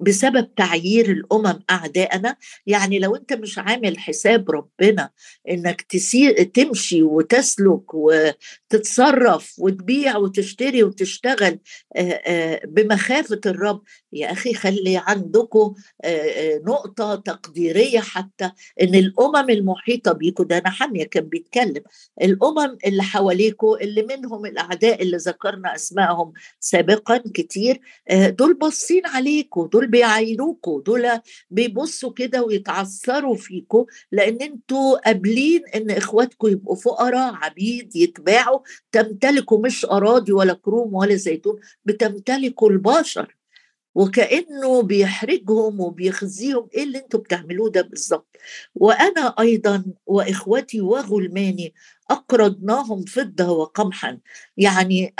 بسبب 0.00 0.54
تعيير 0.54 1.10
الأمم 1.12 1.60
اعدائنا 1.70 2.36
يعني 2.66 2.98
لو 2.98 3.16
أنت 3.16 3.32
مش 3.32 3.58
عامل 3.58 3.98
حساب 3.98 4.50
ربنا 4.50 5.10
إنك 5.50 5.82
تسير 5.82 6.42
تمشي 6.42 7.02
وتسلك 7.02 7.94
وتتصرف 7.94 9.54
وتبيع 9.58 10.16
وتشتري 10.16 10.82
وتشتغل 10.82 11.58
بمخافة 12.64 13.40
الرب 13.46 13.82
يا 14.12 14.32
أخي 14.32 14.54
خلي 14.54 15.02
عندكم 15.06 15.74
نقطة 16.66 17.14
تقديرية 17.14 18.00
حتى 18.00 18.50
إن 18.82 18.94
الأمم 18.94 19.50
المحيطة 19.50 20.12
بيكم 20.12 20.44
ده 20.44 20.62
نحمية 20.66 21.04
كان 21.04 21.24
بيتكلم. 21.24 21.82
الأمم 22.22 22.78
اللي 22.86 23.02
حواليكم 23.02 23.66
اللي 23.80 24.02
منهم 24.02 24.46
الأعداء 24.46 25.02
اللي 25.02 25.16
ذكرنا 25.16 25.74
أسمائهم 25.74 26.32
سابقا 26.60 27.22
كتير 27.34 27.80
دول 28.12 28.54
باصين 28.54 29.06
عليكم 29.06 29.66
دول 29.72 29.86
بيعايروكوا 29.90 30.82
دول 30.82 31.08
بيبصوا 31.50 32.12
كده 32.12 32.42
ويتعثروا 32.42 33.34
فيكوا 33.36 33.84
لأن 34.12 34.38
أنتوا 34.42 34.98
قابلين 34.98 35.62
إن 35.74 35.90
اخواتكم 35.90 36.48
يبقوا 36.48 36.76
فقراء 36.76 37.34
عبيد 37.34 37.96
يتباعوا 37.96 38.60
تمتلكوا 38.92 39.58
مش 39.66 39.84
أراضي 39.84 40.32
ولا 40.32 40.52
كروم 40.54 40.94
ولا 40.94 41.14
زيتون 41.14 41.60
بتمتلكوا 41.84 42.70
البشر. 42.70 43.36
وكأنه 43.94 44.82
بيحرجهم 44.82 45.80
وبيخزيهم. 45.80 46.68
إيه 46.74 46.82
اللي 46.84 46.98
أنتوا 46.98 47.20
بتعملوه 47.20 47.70
ده 47.70 47.82
بالظبط؟ 47.82 48.36
وأنا 48.74 49.34
أيضا 49.40 49.84
وإخوتي 50.06 50.80
وغلماني 50.80 51.74
أقرضناهم 52.10 53.04
فضة 53.04 53.50
وقمحا. 53.50 54.18
يعني 54.56 55.14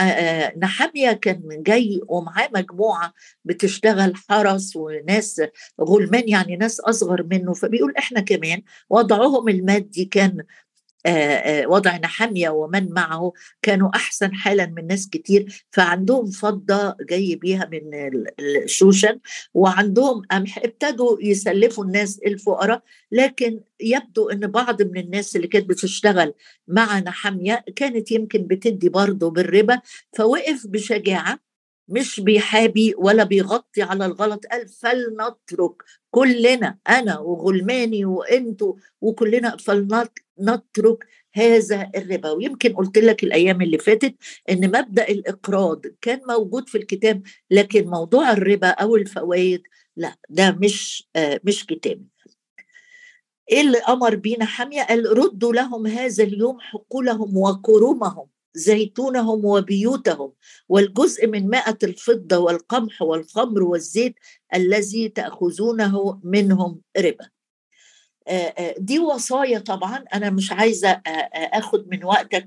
نحمية 0.59 1.12
كان 1.12 1.62
جاي 1.62 2.00
ومعاه 2.09 2.49
مجموعة 2.55 3.12
بتشتغل 3.45 4.17
حرس 4.17 4.77
وناس 4.77 5.43
غلمان 5.81 6.29
يعني 6.29 6.57
ناس 6.57 6.81
أصغر 6.81 7.23
منه. 7.23 7.53
فبيقول 7.55 7.95
إحنا 7.99 8.21
كمان 8.21 8.62
وضعهم 8.91 9.49
المادي 9.49 10.05
كان 10.05 10.43
وضع 11.66 11.97
نحمية 11.97 12.49
ومن 12.50 12.92
معه 12.92 13.33
كانوا 13.62 13.90
أحسن 13.95 14.35
حالا 14.35 14.66
من 14.66 14.87
ناس 14.87 15.09
كتير 15.09 15.64
فعندهم 15.71 16.26
فضة 16.30 16.97
جاي 17.11 17.37
بيها 17.37 17.69
من 17.73 17.80
الشوشن 18.40 19.19
وعندهم 19.54 20.23
قمح 20.30 20.59
ابتدوا 20.59 21.16
يسلفوا 21.21 21.85
الناس 21.85 22.19
الفقراء 22.26 22.83
لكن 23.12 23.61
يبدو 23.80 24.28
أن 24.28 24.40
بعض 24.47 24.83
من 24.83 24.97
الناس 25.00 25.37
اللي 25.37 25.47
كانت 25.49 25.69
بتشتغل 25.69 26.35
مع 26.69 26.99
نحمية 26.99 27.64
كانت 27.76 28.11
يمكن 28.12 28.47
بتدي 28.47 28.88
برضه 28.88 29.30
بالربا 29.30 29.80
فوقف 30.16 30.66
بشجاعة 30.66 31.38
مش 31.88 32.21
بيحابي 32.21 32.95
ولا 32.99 33.25
بيغطي 33.25 33.83
على 33.83 34.07
الغلط 34.07 34.47
قال 34.47 34.69
فلنترك 34.69 35.83
كلنا 36.11 36.78
أنا 36.88 37.19
وغلماني 37.19 38.04
وإنتوا 38.04 38.75
وكلنا 39.00 39.57
فلنترك 39.57 40.25
هذا 41.35 41.91
الربا. 41.97 42.31
ويمكن 42.31 42.75
قلت 42.75 42.99
لك 42.99 43.25
الأيام 43.25 43.63
اللي 43.63 43.79
فاتت 43.79 44.15
إن 44.51 44.67
مبدأ 44.69 45.09
الإقراض 45.09 45.87
كان 46.01 46.21
موجود 46.29 46.69
في 46.69 46.79
الكتاب 46.79 47.23
لكن 47.51 47.87
موضوع 47.87 48.33
الربا 48.33 48.69
أو 48.69 48.97
الفوائد 48.97 49.63
لا 49.97 50.17
ده 50.29 50.51
مش 50.63 51.09
آه 51.17 51.41
مش 51.45 51.67
كتابي. 51.67 52.07
إيه 53.51 53.61
اللي 53.61 53.79
أمر 53.79 54.15
بينا؟ 54.15 54.45
حاميه 54.45 54.83
قال 54.83 55.19
ردوا 55.19 55.53
لهم 55.53 55.87
هذا 55.87 56.25
اليوم 56.25 56.61
حقولهم 56.61 57.37
وكرمهم 57.37 58.27
زيتونهم 58.55 59.45
وبيوتهم 59.45 60.33
والجزء 60.69 61.27
من 61.27 61.49
مائة 61.49 61.79
الفضة 61.83 62.39
والقمح 62.39 63.03
والخمر 63.03 63.63
والزيت 63.63 64.15
الذي 64.55 65.09
تأخذونه 65.09 66.21
منهم 66.25 66.81
ربا. 66.99 67.29
دي 68.79 68.99
وصايا 68.99 69.59
طبعا. 69.59 70.05
أنا 70.15 70.31
مش 70.31 70.53
عايزة 70.53 71.00
آخد 71.35 71.89
من 71.89 72.05
وقتك 72.05 72.47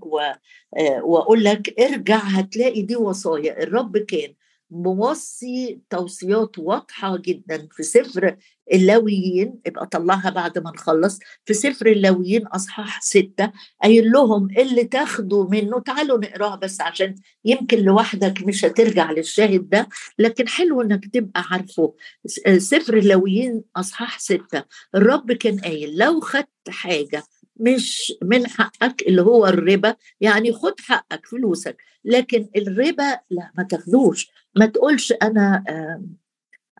وأقول 1.03 1.43
لك 1.43 1.79
ارجع 1.79 2.17
هتلاقي 2.17 2.81
دي 2.81 2.95
وصايا. 2.95 3.63
الرب 3.63 3.97
كان 3.97 4.33
موصي 4.71 5.79
توصيات 5.89 6.59
واضحة 6.59 7.17
جدا 7.17 7.67
في 7.71 7.83
سفر 7.83 8.37
اللاويين 8.73 9.59
ابقى 9.67 9.87
طلعها 9.87 10.29
بعد 10.29 10.57
ما 10.59 10.71
نخلص. 10.71 11.19
في 11.45 11.53
سفر 11.53 11.87
اللاويين 11.87 12.47
أصحاح 12.47 13.01
ستة 13.01 13.51
قايل 13.83 14.11
لهم 14.11 14.47
اللي 14.57 14.83
تاخدوا 14.83 15.49
منه 15.49 15.79
تعالوا 15.79 16.17
نقراه 16.17 16.55
بس 16.55 16.81
عشان 16.81 17.15
يمكن 17.45 17.77
لوحدك 17.79 18.41
مش 18.47 18.65
هترجع 18.65 19.11
للشاهد 19.11 19.69
ده. 19.69 19.89
لكن 20.19 20.47
حلو 20.47 20.81
إنك 20.81 21.13
تبقى 21.13 21.43
عارفه. 21.51 21.93
سفر 22.57 22.97
اللاويين 22.97 23.63
أصحاح 23.75 24.19
ستة 24.19 24.63
الرب 24.95 25.31
كان 25.31 25.59
قايل 25.59 25.97
لو 25.97 26.19
خدت 26.19 26.47
حاجة 26.69 27.23
مش 27.63 28.13
من 28.23 28.47
حقك 28.47 29.01
اللي 29.07 29.21
هو 29.21 29.47
الربا. 29.47 29.95
يعني 30.21 30.53
خد 30.53 30.73
حقك 30.79 31.25
فلوسك. 31.25 31.77
لكن 32.05 32.49
الربا 32.55 33.19
لا 33.29 33.51
ما 33.57 33.63
تاخدوش. 33.63 34.31
ما 34.55 34.65
تقولش 34.65 35.13
أنا 35.21 35.63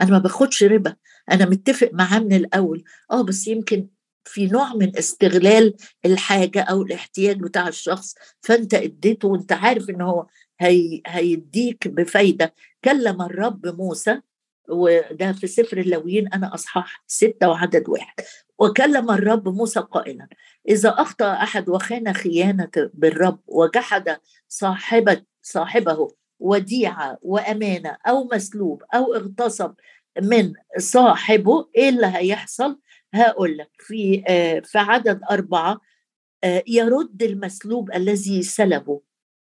أنا 0.01 0.11
ما 0.11 0.17
باخدش 0.17 0.63
ربا. 0.63 0.95
أنا 1.31 1.45
متفق 1.45 1.89
معاه 1.93 2.19
من 2.19 2.33
الأول. 2.33 2.83
آه 3.11 3.23
بس 3.23 3.47
يمكن 3.47 3.87
في 4.25 4.47
نوع 4.47 4.73
من 4.73 4.97
استغلال 4.97 5.73
الحاجة 6.05 6.61
أو 6.61 6.81
الاحتياج 6.81 7.39
بتاع 7.39 7.67
الشخص. 7.67 8.15
فأنت 8.41 8.73
اديته 8.73 9.27
وأنت 9.27 9.51
عارف 9.51 9.89
إن 9.89 10.01
هو 10.01 10.27
هي 10.59 11.01
هيديك 11.07 11.87
بفايدة. 11.87 12.53
كلم 12.83 13.21
الرب 13.21 13.67
موسى 13.67 14.21
وده 14.69 15.31
في 15.31 15.47
سفر 15.47 15.77
اللاويين 15.77 16.27
أنا 16.27 16.53
أصحاح 16.53 17.03
ستة 17.07 17.49
وعدد 17.49 17.89
واحد. 17.89 18.15
وكلم 18.59 19.11
الرب 19.11 19.49
موسى 19.49 19.79
قائلا. 19.79 20.27
إذا 20.69 20.89
أخطأ 20.89 21.33
أحد 21.33 21.69
وخان 21.69 22.13
خيانة 22.13 22.69
بالرب 22.93 23.39
وجحد 23.47 24.17
صاحبه 24.47 25.21
صاحبه 25.41 26.07
وديعه 26.39 27.17
وأمانة 27.21 27.97
أو 28.07 28.29
مسلوب 28.33 28.83
أو 28.93 29.13
اغتصب 29.15 29.73
من 30.21 30.53
صاحبه 30.77 31.69
إيه 31.75 31.89
اللي 31.89 32.07
هيحصل؟ 32.15 32.79
هقول 33.13 33.57
لك 33.57 33.69
في 33.79 34.23
آه، 34.27 34.59
في 34.59 34.77
عدد 34.77 35.21
أربعة 35.31 35.81
آه، 36.43 36.63
يرد 36.67 37.23
المسلوب 37.23 37.91
الذي 37.95 38.43
سلبه 38.43 39.01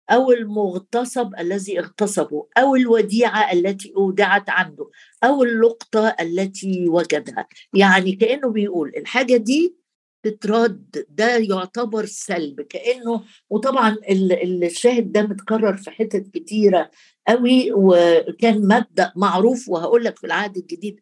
أو 0.10 0.32
المغتصب 0.32 1.36
الذي 1.40 1.80
اغتصبه 1.80 2.48
أو 2.58 2.76
الوديعة 2.76 3.52
التي 3.54 3.94
أودعت 3.98 4.50
عنده 4.50 4.90
أو 5.24 5.44
اللقطة 5.44 6.08
التي 6.22 6.90
وجدها. 6.90 7.48
يعني 7.74 8.12
كأنه 8.12 8.50
بيقول 8.50 8.92
الحاجة 8.98 9.38
دي 9.38 9.76
تترد 10.24 11.06
ده 11.10 11.38
يعتبر 11.38 12.06
سلب 12.06 12.62
كأنه 12.62 13.24
وطبعا 13.50 13.96
الشاهد 14.10 15.12
ده 15.12 15.22
متكرر 15.22 15.78
في 15.78 15.92
حتت 15.92 16.28
كتيرة 16.34 16.92
قوي 17.28 17.72
وكان 17.74 18.62
مبدأ 18.68 19.14
معروف 19.16 19.70
وهقول 19.70 20.04
لك 20.04 20.18
في 20.18 20.24
العهد 20.28 20.58
الجديد 20.58 21.00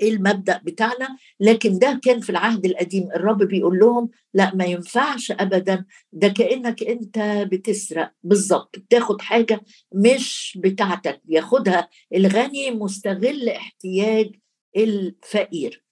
إيه 0.00 0.10
المبدأ 0.12 0.60
بتاعنا 0.64 1.16
لكن 1.40 1.78
ده 1.78 2.00
كان 2.04 2.20
في 2.20 2.30
العهد 2.30 2.64
القديم. 2.66 3.08
الرب 3.14 3.42
بيقول 3.42 3.78
لهم 3.78 4.10
لا 4.34 4.54
ما 4.54 4.64
ينفعش 4.64 5.30
ابدا 5.30 5.84
ده 6.12 6.28
كأنك 6.28 6.82
أنت 6.82 7.18
بتسرق. 7.52 8.12
بالظبط. 8.22 8.78
بتاخد 8.78 9.20
حاجة 9.22 9.60
مش 9.94 10.58
بتاعتك. 10.62 11.20
ياخدها 11.28 11.88
الغني 12.14 12.70
مستغل 12.70 13.48
احتياج 13.48 14.30
الفقير. 14.76 15.84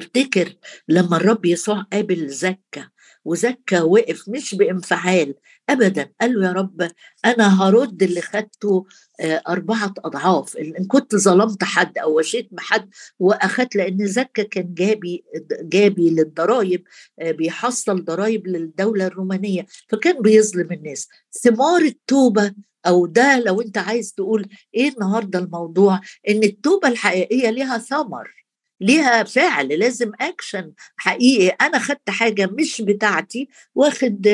تفتكر 0.00 0.54
لما 0.88 1.16
الرب 1.16 1.46
يسوع 1.46 1.82
قابل 1.92 2.28
زكا 2.28 2.88
وزكا 3.24 3.82
وقف 3.82 4.28
مش 4.28 4.54
بانفعال 4.54 5.34
ابدا 5.68 6.12
قال 6.20 6.34
له 6.40 6.46
يا 6.46 6.52
رب 6.52 6.90
أنا 7.24 7.62
هرد 7.62 8.02
اللي 8.02 8.20
خدته 8.20 8.86
آه، 9.20 9.42
أربعة 9.48 9.94
أضعاف 10.04 10.56
ان 10.56 10.86
كنت 10.86 11.16
ظلمت 11.16 11.64
حد 11.64 11.98
أو 11.98 12.18
وشيت 12.18 12.48
بحد 12.52 12.90
واخدت 13.18 13.76
لأن 13.76 14.06
زكا 14.06 14.42
كان 14.42 14.74
جابي 14.74 15.24
جابي 15.62 16.10
للضرايب 16.10 16.84
آه، 17.18 17.30
بيحصل 17.30 18.04
ضرايب 18.04 18.46
للدولة 18.46 19.06
الرومانية 19.06 19.66
فكان 19.88 20.22
بيظلم 20.22 20.72
الناس. 20.72 21.08
ثمار 21.42 21.80
التوبة 21.82 22.52
أو 22.86 23.06
ده 23.06 23.38
لو 23.40 23.60
أنت 23.60 23.78
عايز 23.78 24.12
تقول 24.12 24.48
إيه 24.74 24.88
النهارده 24.88 25.38
الموضوع؟ 25.38 26.00
إن 26.28 26.42
التوبة 26.44 26.88
الحقيقية 26.88 27.50
ليها 27.50 27.78
ثمر. 27.78 28.45
ليها 28.80 29.24
فعل 29.24 29.68
لازم 29.68 30.12
اكشن 30.20 30.72
حقيقي. 30.96 31.48
أنا 31.48 31.78
خدت 31.78 32.10
حاجة 32.10 32.46
مش 32.46 32.82
بتاعتي 32.82 33.48
واخد 33.74 34.26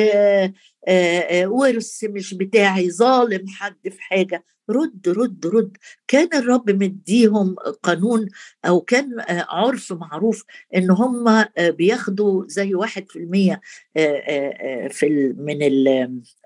ورث 1.45 2.03
مش 2.03 2.33
بتاعي 2.33 2.91
ظالم 2.91 3.45
حد 3.47 3.89
في 3.89 4.01
حاجة. 4.01 4.43
رد 4.69 5.09
رد 5.09 5.45
رد. 5.45 5.77
كان 6.07 6.29
الرب 6.33 6.69
مديهم 6.69 7.55
قانون 7.83 8.27
أو 8.65 8.81
كان 8.81 9.09
عرف 9.29 9.93
معروف 9.93 10.43
إن 10.75 10.91
هم 10.91 11.45
بياخدوا 11.59 12.43
زي 12.47 12.75
واحد 12.75 13.09
في 13.09 13.19
المية 13.19 13.61
في 14.89 15.33
من 15.37 15.57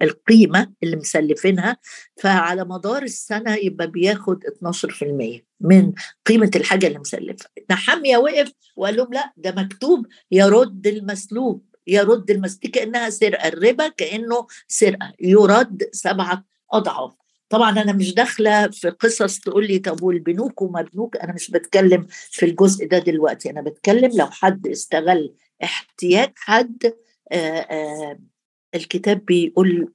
القيمة 0.01 0.71
اللي 0.83 0.95
مسلفينها. 0.95 1.77
فعلى 2.17 2.65
مدار 2.65 3.03
السنة 3.03 3.55
يبقى 3.55 3.87
بياخد 3.91 4.43
12% 4.45 5.45
من 5.61 5.93
قيمة 6.25 6.51
الحاجة 6.55 6.87
اللي 6.87 6.99
مسلفها 6.99 7.49
نحامية 7.71 8.17
وقف 8.17 8.51
وقال 8.75 8.95
لهم 8.95 9.13
لا 9.13 9.33
ده 9.37 9.51
مكتوب. 9.51 10.05
يرد 10.31 10.87
المسلوب 10.87 11.63
يرد 11.87 12.31
المسلوب 12.31 12.71
كأنها 12.73 13.09
سرقة. 13.09 13.47
الربا 13.47 13.87
كأنه 13.87 14.47
سرقة. 14.67 15.13
يرد 15.19 15.89
سبعة 15.91 16.43
أضعاف. 16.71 17.13
طبعا 17.49 17.69
أنا 17.81 17.93
مش 17.93 18.13
داخلة 18.13 18.67
في 18.67 18.89
قصص 18.89 19.39
تقول 19.39 19.67
لي 19.67 19.79
طب 19.79 20.03
والبنوك 20.03 20.61
وما 20.61 20.81
بنوك 20.81 21.17
أنا 21.17 21.33
مش 21.33 21.51
بتكلم 21.51 22.07
في 22.09 22.45
الجزء 22.45 22.87
ده 22.87 22.99
دلوقتي 22.99 23.49
أنا 23.49 23.61
بتكلم 23.61 24.11
لو 24.17 24.25
حد 24.25 24.67
استغل 24.67 25.33
احتياج 25.63 26.31
حد 26.35 26.93
الكتاب 28.75 29.25
بيقول 29.25 29.93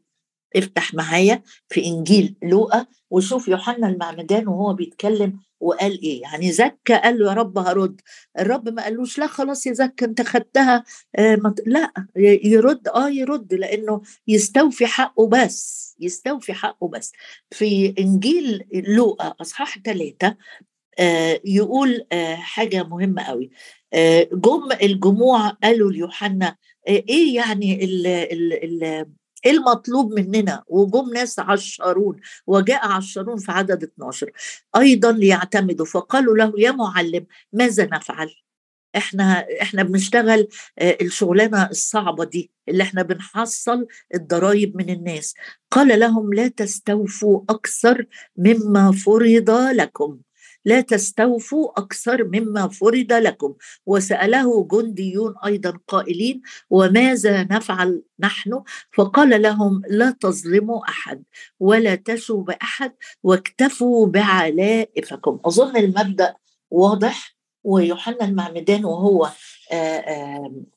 افتح 0.57 0.95
معايا 0.95 1.43
في 1.69 1.85
إنجيل 1.87 2.35
لوقا 2.43 2.87
وشوف 3.11 3.49
يوحنا 3.49 3.88
المعمدان 3.88 4.49
وهو 4.49 4.73
بيتكلم 4.75 5.41
وقال 5.62 6.03
إيه؟ 6.03 6.22
يعني 6.22 6.53
زكى 6.53 6.94
قال 6.94 7.18
له 7.18 7.29
يا 7.29 7.35
رب 7.35 7.59
هرد. 7.59 8.01
الرب 8.38 8.68
ما 8.68 8.83
قالوش 8.85 9.18
لا 9.18 9.27
خلاص 9.27 9.66
يا 9.66 9.72
زكى 9.72 10.05
أنت 10.05 10.22
خدتها 10.22 10.85
آه 11.16 11.55
لا 11.66 11.92
يرد 12.44 12.88
آه 12.88 13.09
يرد 13.09 13.55
لأنه 13.55 14.03
يستوفي 14.29 14.87
حقه 14.87 15.27
بس 15.29 15.96
يستوفي 16.01 16.53
حقه 16.55 16.88
بس. 16.88 17.12
في 17.51 17.94
إنجيل 17.98 18.64
لوقا 18.75 19.35
أصحاح 19.40 19.79
ثلاثة 19.79 20.37
آه 20.98 21.40
يقول 21.44 22.07
آه 22.12 22.35
حاجة 22.35 22.83
مهمة 22.83 23.22
قوي 23.22 23.51
آه 23.92 24.29
جم 24.33 24.68
الجموع 24.83 25.48
قالوا 25.48 25.92
ليوحنا 25.92 26.57
آه 26.88 27.03
إيه 27.09 27.35
يعني 27.37 27.85
ال 27.85 28.07
ال 28.07 28.53
ال 28.53 28.83
إيه 28.85 29.22
المطلوب 29.47 30.13
مننا 30.13 30.63
وجم 30.67 31.11
ناس 31.15 31.39
عشرون 31.39 32.21
وجاء 32.47 32.89
عشرون 32.89 33.39
في 33.39 33.53
عدد 33.53 33.83
12 33.83 34.31
أيضا 34.77 35.13
ليعتمدوا 35.13 35.87
فقالوا 35.87 36.37
له 36.37 36.53
يا 36.59 36.71
معلم 36.71 37.27
ماذا 37.53 37.87
نفعل؟ 37.93 38.35
إحنا 38.97 39.47
إحنا 39.63 39.83
بنشتغل 39.83 40.49
آه، 40.79 40.99
الشغلانة 41.01 41.71
الصعبة 41.71 42.25
دي 42.25 42.51
اللي 42.69 42.83
إحنا 42.83 43.03
بنحصل 43.03 43.87
الضرائب 44.15 44.77
من 44.77 44.91
الناس. 44.91 45.35
قال 45.71 46.01
لهم 46.01 46.35
لا 46.35 46.49
تستوفوا 46.49 47.43
أكثر 47.51 48.07
مما 48.37 48.93
فرض 48.93 49.51
لكم. 49.51 50.19
لا 50.64 50.81
تستوفوا 50.81 51.79
أكثر 51.81 52.25
مما 52.25 52.68
فرض 52.68 53.12
لكم. 53.12 53.55
وسأله 53.87 54.68
جنديون 54.72 55.35
أيضا 55.46 55.79
قائلين 55.88 56.42
وماذا 56.70 57.42
نفعل 57.42 58.03
نحن؟ 58.20 58.62
فقال 58.92 59.42
لهم 59.42 59.83
لا 59.88 60.11
تظلموا 60.20 60.88
أحد 60.88 61.22
ولا 61.61 61.94
تشوا 61.94 62.42
بأحد 62.42 62.92
واكتفوا 63.22 64.07
بعلائفكم 64.07 65.40
أظن 65.44 65.77
المبدأ 65.77 66.35
واضح 66.70 67.37
ويوحنا 67.64 68.25
المعمدان 68.25 68.85
وهو 68.85 69.31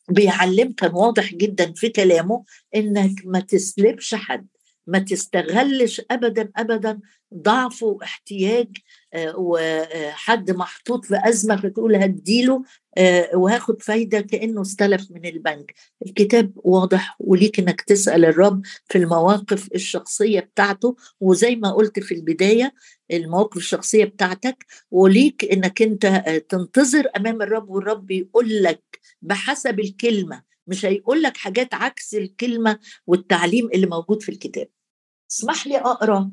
بيعلم 0.09 0.71
كان 0.71 0.91
واضح 0.93 1.33
جدا 1.33 1.73
في 1.73 1.89
كلامه 1.89 2.43
إنك 2.75 3.11
ما 3.25 3.39
تسلبش 3.39 4.15
حد. 4.15 4.47
ما 4.87 4.99
تستغلش 4.99 6.01
ابدا 6.11 6.51
ابدا 6.55 6.99
ضعف 7.33 7.83
واحتياج 7.83 8.67
آه، 9.13 9.33
وحد 9.37 10.51
محطوط 10.51 11.05
في 11.05 11.21
أزمة 11.25 11.55
فتقول 11.55 11.95
هديله 11.95 12.63
آه، 12.97 13.29
وهاخد 13.35 13.81
فايدة 13.81 14.21
كأنه 14.21 14.61
استلف 14.61 15.11
من 15.11 15.25
البنك. 15.25 15.73
الكتاب 16.05 16.51
واضح 16.55 17.15
وليك 17.19 17.59
إنك 17.59 17.81
تسأل 17.81 18.25
الرب 18.25 18.61
في 18.85 18.97
المواقف 18.97 19.69
الشخصية 19.75 20.39
بتاعته 20.39 20.95
وزي 21.19 21.55
ما 21.55 21.71
قلت 21.71 21.99
في 21.99 22.13
البداية 22.15 22.73
المواقف 23.11 23.57
الشخصية 23.57 24.05
بتاعتك 24.05 24.65
وليك 24.91 25.45
إنك 25.51 25.81
أنت 25.81 26.05
تنتظر 26.49 27.07
أمام 27.17 27.41
الرب 27.41 27.69
والرب 27.69 28.11
يقول 28.11 28.63
لك 28.63 28.99
بحسب 29.21 29.79
الكلمة 29.79 30.43
مش 30.67 30.85
هيقول 30.85 31.21
لك 31.21 31.37
حاجات 31.37 31.73
عكس 31.73 32.15
الكلمة 32.15 32.79
والتعليم 33.07 33.69
اللي 33.73 33.87
موجود 33.87 34.21
في 34.21 34.29
الكتاب. 34.29 34.67
اسمح 35.31 35.67
لي 35.67 35.77
أقرأ 35.77 36.31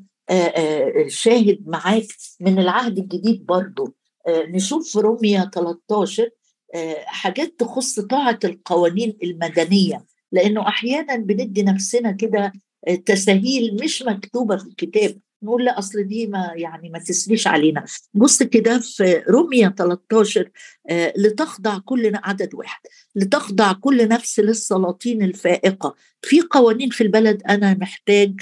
شاهد 1.07 1.63
معاك 1.65 2.07
من 2.39 2.59
العهد 2.59 2.97
الجديد 2.97 3.45
برضو. 3.45 3.95
نشوف 4.27 4.91
في 4.91 4.99
روميا 4.99 5.51
13 5.53 6.29
حاجات 7.05 7.59
تخص 7.59 7.99
طاعة 7.99 8.39
القوانين 8.43 9.17
المدنية. 9.23 10.05
لأنه 10.31 10.67
أحيانا 10.67 11.15
بندي 11.15 11.63
نفسنا 11.63 12.11
كده 12.11 12.53
تساهيل 13.05 13.77
مش 13.83 14.03
مكتوبة 14.03 14.57
في 14.57 14.67
الكتاب. 14.67 15.19
نقول 15.43 15.65
لا 15.65 15.79
أصل 15.79 16.03
دي 16.03 16.27
ما 16.27 16.51
يعني 16.55 16.89
ما 16.89 16.99
تسريش 16.99 17.47
علينا. 17.47 17.85
بص 18.13 18.43
كده 18.43 18.79
في 18.79 19.23
روميا 19.29 19.73
13 19.77 20.49
آه 20.89 21.13
لتخضع 21.17 21.77
كل 21.77 22.11
عدد 22.15 22.55
واحد. 22.55 22.81
لتخضع 23.15 23.73
كل 23.73 24.07
نفس 24.07 24.39
للسلاطين 24.39 25.23
الفائقة. 25.23 25.95
في 26.21 26.41
قوانين 26.41 26.89
في 26.89 27.01
البلد 27.01 27.43
أنا 27.49 27.73
محتاج 27.73 28.41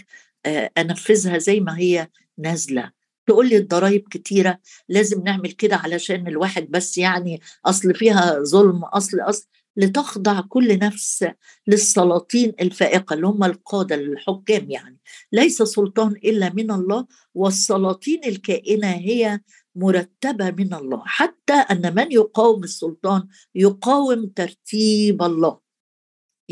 أنفذها 0.77 1.37
زي 1.37 1.59
ما 1.59 1.79
هي 1.79 2.07
نازلة. 2.37 2.91
تقول 3.27 3.49
لي 3.49 3.57
الضرايب 3.57 4.07
كتيرة 4.09 4.59
لازم 4.89 5.23
نعمل 5.23 5.51
كده 5.51 5.75
علشان 5.75 6.27
الواحد 6.27 6.71
بس 6.71 6.97
يعني 6.97 7.41
أصل 7.65 7.95
فيها 7.95 8.43
ظلم 8.43 8.83
أصل 8.83 9.19
أصل 9.19 9.47
لتخضع 9.77 10.41
كل 10.41 10.77
نفس 10.79 11.25
للسلاطين 11.67 12.53
الفائقة 12.61 13.13
اللي 13.13 13.27
هم 13.27 13.43
القادة 13.43 13.95
الحكام 13.95 14.71
يعني. 14.71 14.99
ليس 15.31 15.61
سلطان 15.61 16.11
إلا 16.11 16.53
من 16.53 16.71
الله 16.71 17.07
والسلاطين 17.33 18.21
الكائنة 18.25 18.87
هي 18.87 19.39
مرتبة 19.75 20.51
من 20.51 20.73
الله. 20.73 21.03
حتى 21.05 21.53
أن 21.53 21.95
من 21.95 22.11
يقاوم 22.11 22.63
السلطان 22.63 23.27
يقاوم 23.55 24.25
ترتيب 24.25 25.23
الله. 25.23 25.70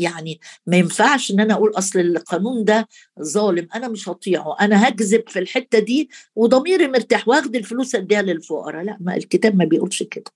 يعني 0.00 0.40
ما 0.66 0.76
ينفعش 0.76 1.30
إن 1.30 1.40
أنا 1.40 1.54
أقول 1.54 1.70
أصل 1.78 1.98
القانون 2.00 2.64
ده 2.64 2.88
ظالم 3.22 3.68
أنا 3.74 3.88
مش 3.88 4.08
هطيعه 4.08 4.56
أنا 4.60 4.88
هكذب 4.88 5.28
في 5.28 5.38
الحتة 5.38 5.78
دي 5.78 6.10
وضميري 6.36 6.88
مرتاح 6.88 7.28
واخد 7.28 7.56
الفلوس 7.56 7.94
أديها 7.94 8.22
للفقراء. 8.22 8.84
لا 8.84 8.96
ما 9.00 9.16
الكتاب 9.16 9.56
ما 9.56 9.64
بيقولش 9.64 10.02
كده 10.02 10.30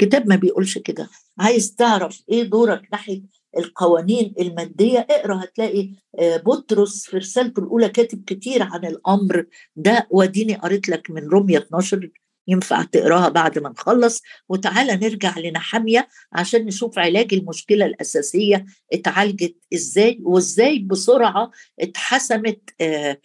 الكتاب 0.00 0.28
ما 0.28 0.36
بيقولش 0.36 0.78
كده. 0.78 1.08
عايز 1.38 1.74
تعرف 1.74 2.22
إيه 2.30 2.42
دورك 2.42 2.82
ناحية 2.92 3.22
القوانين 3.58 4.34
المادية؟ 4.40 5.06
اقرأ 5.10 5.44
هتلاقي 5.44 5.90
آه، 6.18 6.36
بطرس 6.36 7.06
في 7.06 7.16
رسالته 7.16 7.60
الأولى 7.60 7.88
كاتب 7.88 8.24
كتير 8.26 8.62
عن 8.62 8.84
الأمر 8.84 9.46
ده 9.76 10.06
واديني 10.10 10.54
قريت 10.54 10.88
لك 10.88 11.10
من 11.10 11.28
رومية 11.28 11.58
12 11.58 12.10
ينفع 12.48 12.82
تقراها 12.82 13.28
بعد 13.28 13.58
ما 13.58 13.68
نخلص. 13.68 14.22
وتعالى 14.48 14.96
نرجع 14.96 15.38
لنحامية 15.38 16.08
عشان 16.32 16.64
نشوف 16.66 16.98
علاج 16.98 17.34
المشكلة 17.34 17.86
الأساسية 17.86 18.64
اتعالجت 18.92 19.56
إزاي 19.74 20.18
وإزاي 20.22 20.78
بسرعة 20.78 21.50
اتحسمت 21.80 22.60
آه 22.80 23.20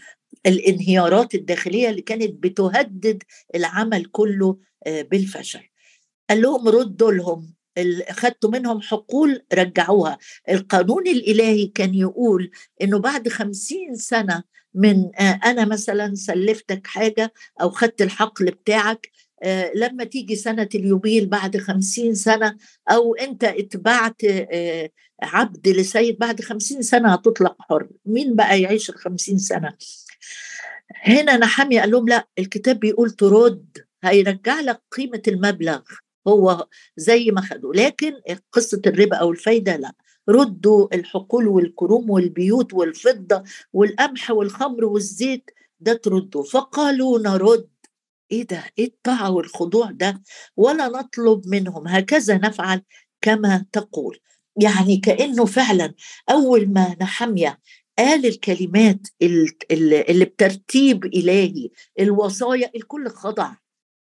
الانهيارات 0.45 1.36
الداخلية 1.36 1.89
اللي 1.89 2.01
كانت 2.01 2.43
بتهدد 2.43 3.23
العمل 3.56 4.06
كله 4.06 4.58
آه 4.88 5.01
بالفشل. 5.01 5.63
قال 6.30 6.41
لهم 6.41 6.67
ردوا 6.67 7.12
لهم 7.12 7.53
خدتوا 8.12 8.49
منهم 8.51 8.82
حقول 8.82 9.41
رجعوها. 9.53 10.17
القانون 10.49 11.08
الإلهي 11.08 11.67
كان 11.67 11.95
يقول 11.95 12.51
إنه 12.82 12.99
بعد 12.99 13.30
خمسين 13.30 13.95
سنة 13.95 14.43
من 14.78 15.12
آه، 15.20 15.40
أنا 15.46 15.66
مثلا 15.66 16.16
سلفتك 16.16 16.88
حاجة 16.88 17.34
أو 17.62 17.70
خدت 17.70 18.02
الحقل 18.02 18.46
بتاعك 18.46 19.12
آه، 19.44 19.72
لما 19.76 20.04
تيجي 20.04 20.36
سنة 20.36 20.70
اليوبيل 20.76 21.26
بعد 21.26 21.58
خمسين 21.58 22.16
سنة 22.16 22.58
أو 22.92 23.16
أنت 23.16 23.44
اتبعت 23.44 24.24
آه، 24.24 24.90
عبد 25.24 25.68
لسيد 25.68 26.18
بعد 26.20 26.42
خمسين 26.42 26.82
سنة 26.82 27.13
هتطلق 27.13 27.56
حر. 27.60 27.88
مين 28.06 28.36
بقى 28.36 28.62
يعيش 28.62 28.90
الخمسين 28.90 29.38
سنة؟ 29.38 29.74
هنا 31.04 31.38
نحمي 31.38 31.80
قال 31.80 31.92
لهم 31.92 32.08
لا 32.08 32.28
الكتاب 32.40 32.80
بيقول 32.80 33.12
ترد 33.12 33.78
هيرجع 34.04 34.60
لك 34.60 34.82
قيمة 34.92 35.22
المبلغ 35.28 35.82
هو 36.28 36.68
زي 36.98 37.32
ما 37.32 37.42
خدوا 37.42 37.74
لكن 37.74 38.13
قصة 38.52 38.82
الربا 38.88 39.16
أو 39.18 39.32
الفايدة 39.32 39.76
لا. 39.76 39.94
ردوا 40.30 40.96
الحقول 40.96 41.48
والكروم 41.48 42.10
والبيوت 42.10 42.74
والفضة 42.74 43.44
والقمح 43.74 44.32
والخمر 44.32 44.86
والزيت 44.86 45.50
ده 45.80 45.94
تردوا. 45.94 46.44
فقالوا 46.44 47.20
نرد. 47.20 47.70
إيه 48.32 48.48
ده؟ 48.48 48.63
إيه 48.80 48.86
الطاعة 48.88 49.32
والخضوع 49.32 49.92
ده؟ 49.92 50.22
ولا 50.58 50.88
نطلب 50.88 51.48
منهم. 51.48 51.88
هكذا 51.88 52.38
نفعل 52.38 52.82
كما 53.22 53.66
تقول. 53.72 54.20
يعني 54.62 54.98
كأنه 54.98 55.46
فعلا 55.46 55.94
أول 56.30 56.74
ما 56.74 56.96
نحمية 57.02 57.60
قال 58.00 58.26
الكلمات 58.26 59.08
اللي 59.72 60.26
بترتيب 60.26 61.06
إلهي 61.06 61.70
الوصايا 62.00 62.72
الكل 62.76 63.10
خضع. 63.10 63.56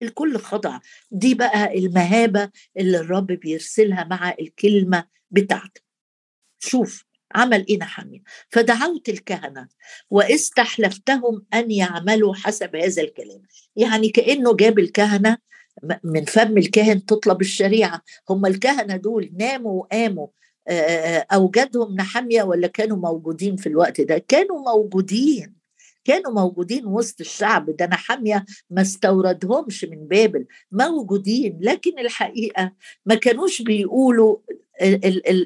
الكل 0.03 0.39
خضع. 0.39 0.81
دي 1.11 1.35
بقى 1.35 1.79
المهابة 1.79 2.51
اللي 2.79 2.99
الرب 2.99 3.27
بيرسلها 3.27 4.05
مع 4.05 4.35
الكلمة 4.41 5.05
بتاعته. 5.31 5.84
شوف 6.65 7.05
عمل 7.35 7.67
إيه 7.69 7.79
نحمية. 7.79 8.23
فدعوت 8.49 9.09
الكهنة 9.09 9.69
واستحلفتهم 10.11 11.47
أن 11.55 11.71
يعملوا 11.71 12.35
حسب 12.35 12.77
هذا 12.77 13.03
الكلام. 13.03 13.43
يعني 13.77 14.09
كأنه 14.09 14.57
جاب 14.57 14.79
الكهنة 14.79 15.39
من 16.05 16.25
فم 16.25 16.59
الكاهن 16.59 17.07
تطلب 17.07 17.41
الشريعة. 17.41 18.03
هم 18.31 18.47
الكهنة 18.47 18.97
دول 18.97 19.31
ناموا 19.37 19.83
وقاموا 19.83 20.27
أوجدهم 21.33 21.95
نحمية 21.95 22.43
ولا 22.43 22.67
كانوا 22.67 22.97
موجودين 22.97 23.57
في 23.57 23.69
الوقت 23.69 24.01
ده؟ 24.01 24.25
كانوا 24.29 24.61
موجودين. 24.61 25.55
كانوا 26.05 26.33
موجودين 26.33 26.87
وسط 26.87 27.21
الشعب. 27.21 27.77
ده 27.77 27.87
نحمية 27.87 28.45
ما 28.71 28.83
استوردهمش 28.83 29.85
من 29.85 30.09
بابل. 30.09 30.47
موجودين. 30.73 31.59
لكن 31.61 31.99
الحقيقة 31.99 32.73
ما 33.07 33.15
كانوش 33.15 33.63
بيقولوا 33.63 34.37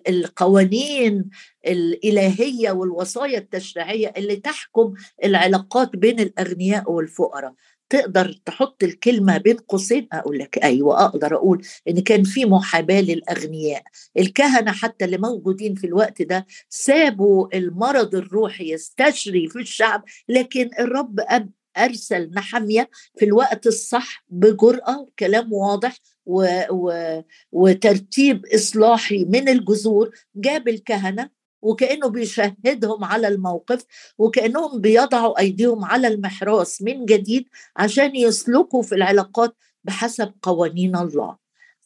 القوانين 0.09 1.25
الإلهية 1.67 2.71
والوصايا 2.71 3.38
التشريعية 3.38 4.12
اللي 4.17 4.37
تحكم 4.37 4.95
العلاقات 5.25 5.97
بين 5.97 6.21
الأغنياء 6.21 6.93
والفقراء. 6.93 7.55
تقدر 7.91 8.33
تحط 8.45 8.83
الكلمة 8.83 9.38
بين 9.38 9.57
قوسين؟ 9.57 10.09
أقول 10.12 10.38
لك 10.38 10.59
أيوه 10.64 11.05
أقدر 11.05 11.35
أقول 11.35 11.62
إن 11.88 12.01
كان 12.01 12.23
في 12.25 12.45
محاباة 12.45 13.01
للأغنياء. 13.01 13.83
الكهنة 14.19 14.73
حتى 14.73 15.05
اللي 15.05 15.19
موجودين 15.19 15.75
في 15.75 15.87
الوقت 15.87 16.23
ده 16.23 16.47
سابوا 16.69 17.57
المرض 17.57 18.14
الروحي 18.14 18.73
يستشري 18.73 19.49
في 19.49 19.59
الشعب 19.59 20.05
لكن 20.29 20.71
الرب 20.81 21.21
أرسل 21.85 22.31
نحميه 22.35 22.91
في 23.19 23.25
الوقت 23.25 23.67
الصح 23.67 24.25
بجرأة 24.29 25.07
كلام 25.19 25.53
واضح 25.53 25.97
و... 26.27 26.62
و... 26.71 26.93
وترتيب 27.53 28.47
إصلاحي 28.47 29.25
من 29.25 29.49
الجذور 29.49 30.11
جاب 30.37 30.69
الكهنة 30.69 31.31
وكأنه 31.62 32.09
بيشهدهم 32.09 33.05
على 33.05 33.29
الموقف 33.29 33.85
وكأنهم 34.19 34.81
بيضعوا 34.81 35.38
أيديهم 35.41 35.85
على 35.85 36.09
المحراس 36.09 36.83
من 36.83 37.05
جديد 37.05 37.49
عشان 37.77 38.17
يسلكوا 38.17 38.83
في 38.83 38.95
العلاقات 38.95 39.57
بحسب 39.85 40.33
قوانين 40.43 40.97
الله. 40.97 41.37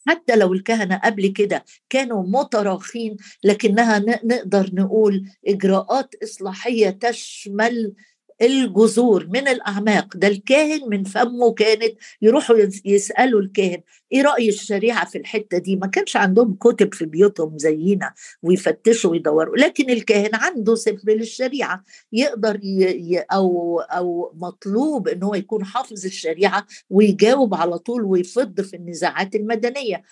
حتى 0.07 0.35
لو 0.35 0.53
الكهنة 0.53 0.97
قبل 0.97 1.27
كده 1.27 1.65
كانوا 1.89 2.23
متراخين 2.27 3.17
لكنها 3.43 3.99
نقدر 3.99 4.69
نقول 4.73 5.29
إجراءات 5.47 6.15
إصلاحية 6.23 6.89
تشمل 6.89 7.93
الجذور 8.41 9.27
من 9.27 9.47
الأعماق 9.47 10.17
ده 10.17 10.27
الكاهن 10.27 10.89
من 10.89 11.03
فمه 11.03 11.53
كانت 11.53 11.93
يروحوا 12.21 12.55
يسألوا 12.85 13.41
الكاهن 13.41 13.81
إيه 14.11 14.21
رأي 14.21 14.49
الشريعة 14.49 15.05
في 15.05 15.17
الحتة 15.17 15.57
دي؟ 15.57 15.75
ما 15.75 15.87
كانش 15.87 16.15
عندهم 16.15 16.53
كتب 16.55 16.93
في 16.93 17.05
بيوتهم 17.05 17.57
زينا 17.57 18.13
ويفتشوا 18.43 19.11
ويدوروا 19.11 19.57
لكن 19.57 19.89
الكاهن 19.89 20.29
عنده 20.33 20.75
سفر 20.75 21.11
للشريعة 21.11 21.83
يقدر 22.13 22.59
ي... 22.63 23.19
أو 23.19 23.79
أو 23.79 24.33
مطلوب 24.35 25.07
إن 25.07 25.23
هو 25.23 25.35
يكون 25.35 25.65
حافظ 25.65 26.05
الشريعة 26.05 26.65
ويجاوب 26.89 27.55
على 27.55 27.77
طول 27.79 28.03
ويفض 28.03 28.61
في 28.61 28.75
النزاعات 28.75 29.35
المدنية. 29.35 30.03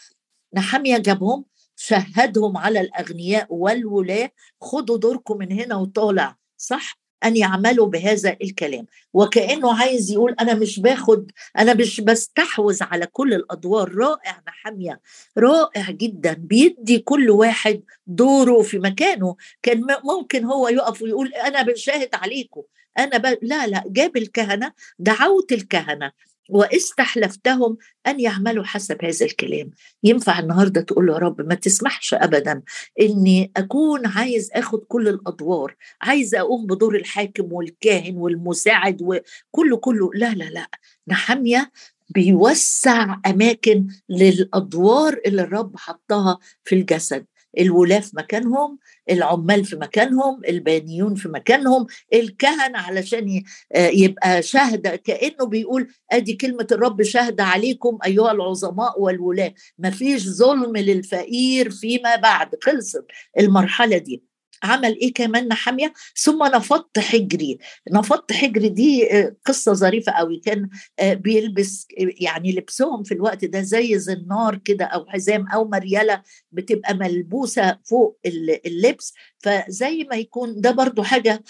نحمية 0.53 0.97
جابهم 0.97 1.45
شهدهم 1.75 2.57
على 2.57 2.81
الأغنياء 2.81 3.47
والولاة 3.49 4.31
خدوا 4.61 4.97
دوركم 4.97 5.37
من 5.37 5.51
هنا 5.51 5.75
وطالع 5.75 6.37
صح؟ 6.57 7.00
أن 7.23 7.37
يعملوا 7.37 7.87
بهذا 7.87 8.37
الكلام. 8.41 8.85
وكأنه 9.13 9.79
عايز 9.79 10.11
يقول 10.11 10.35
أنا 10.39 10.53
مش 10.53 10.79
باخد 10.79 11.31
أنا 11.57 11.73
مش 11.73 12.01
بستحوذ 12.01 12.83
على 12.83 13.05
كل 13.05 13.33
الأدوار. 13.33 13.95
رائع 13.95 14.41
نحمية 14.47 14.99
رائع 15.37 15.91
جدا. 15.91 16.33
بيدي 16.33 16.99
كل 16.99 17.29
واحد 17.29 17.81
دوره 18.07 18.61
في 18.61 18.79
مكانه. 18.79 19.35
كان 19.63 19.87
ممكن 20.03 20.45
هو 20.45 20.67
يقف 20.67 21.01
ويقول 21.01 21.33
أنا 21.33 21.61
بشاهد 21.61 22.09
عليكم. 22.13 22.61
أنا 22.99 23.17
ب... 23.17 23.37
لا 23.41 23.67
لا 23.67 23.83
جاب 23.87 24.17
الكهنة 24.17 24.71
دعوت 24.99 25.51
الكهنة. 25.51 26.11
واستحلفتهم 26.49 27.77
أن 28.07 28.19
يعملوا 28.19 28.63
حسب 28.63 29.05
هذا 29.05 29.25
الكلام. 29.25 29.71
ينفع 30.03 30.39
النهارده 30.39 30.81
تقول 30.81 31.09
يا 31.09 31.17
رب 31.17 31.41
ما 31.41 31.55
تسمحش 31.55 32.13
ابدا 32.13 32.61
إني 33.01 33.51
أكون 33.57 34.05
عايز 34.07 34.49
آخد 34.53 34.79
كل 34.87 35.07
الأدوار 35.07 35.75
عايز 36.01 36.35
أقوم 36.35 36.65
بدور 36.65 36.95
الحاكم 36.95 37.53
والكاهن 37.53 38.17
والمساعد 38.17 39.01
وكله 39.01 39.77
كله. 39.77 40.09
لا 40.13 40.33
لا 40.33 40.45
لا 40.45 40.67
نحمية 41.07 41.71
بيوسع 42.09 43.17
أماكن 43.25 43.87
للأدوار 44.09 45.21
اللي 45.25 45.41
الرب 45.41 45.77
حطها 45.77 46.39
في 46.63 46.75
الجسد. 46.75 47.25
الولاة 47.59 47.99
في 47.99 48.11
مكانهم 48.13 48.77
العمال 49.11 49.65
في 49.65 49.75
مكانهم 49.75 50.41
البانيون 50.49 51.15
في 51.15 51.29
مكانهم 51.29 51.85
الكهنة 52.13 52.77
علشان 52.79 53.43
آه، 53.75 53.87
يبقى 53.87 54.41
شهد 54.41 54.87
كأنه 54.87 55.45
بيقول 55.45 55.87
أدي 56.11 56.33
كلمة 56.33 56.67
الرب 56.71 57.03
شهد 57.03 57.41
عليكم 57.41 57.97
أيها 58.05 58.31
العظماء 58.31 59.01
والولاة. 59.01 59.53
مفيش 59.79 60.27
ظلم 60.29 60.77
للفقير 60.77 61.69
فيما 61.69 62.15
بعد. 62.15 62.49
خلصت 62.63 63.05
المرحلة 63.39 63.97
دي. 63.97 64.30
عمل 64.63 64.97
إيه 65.01 65.13
كمان 65.13 65.47
نحامية؟ 65.47 65.93
ثم 66.17 66.43
نفضت 66.43 66.99
حجري. 66.99 67.57
نفضت 67.91 68.31
حجري 68.33 68.69
دي 68.69 69.11
آه، 69.19 69.35
قصة 69.45 69.73
ظريفة 69.73 70.11
قوي. 70.11 70.37
كان 70.45 70.69
آه، 70.99 71.13
بيلبس 71.13 71.87
يعني 71.97 72.51
لبسهم 72.51 73.03
في 73.03 73.13
الوقت 73.13 73.45
ده 73.45 73.61
زي 73.61 73.99
زنار 73.99 74.57
كده 74.65 74.85
أو 74.85 75.05
حزام 75.07 75.47
أو 75.47 75.65
مريله 75.67 76.21
بتبقى 76.51 76.93
ملبوسة 76.93 77.77
فوق 77.89 78.19
اللبس. 78.65 79.13
فزي 79.43 80.03
ما 80.03 80.15
يكون 80.15 80.61
ده 80.61 80.71
برضو 80.71 81.03
حاجة 81.03 81.43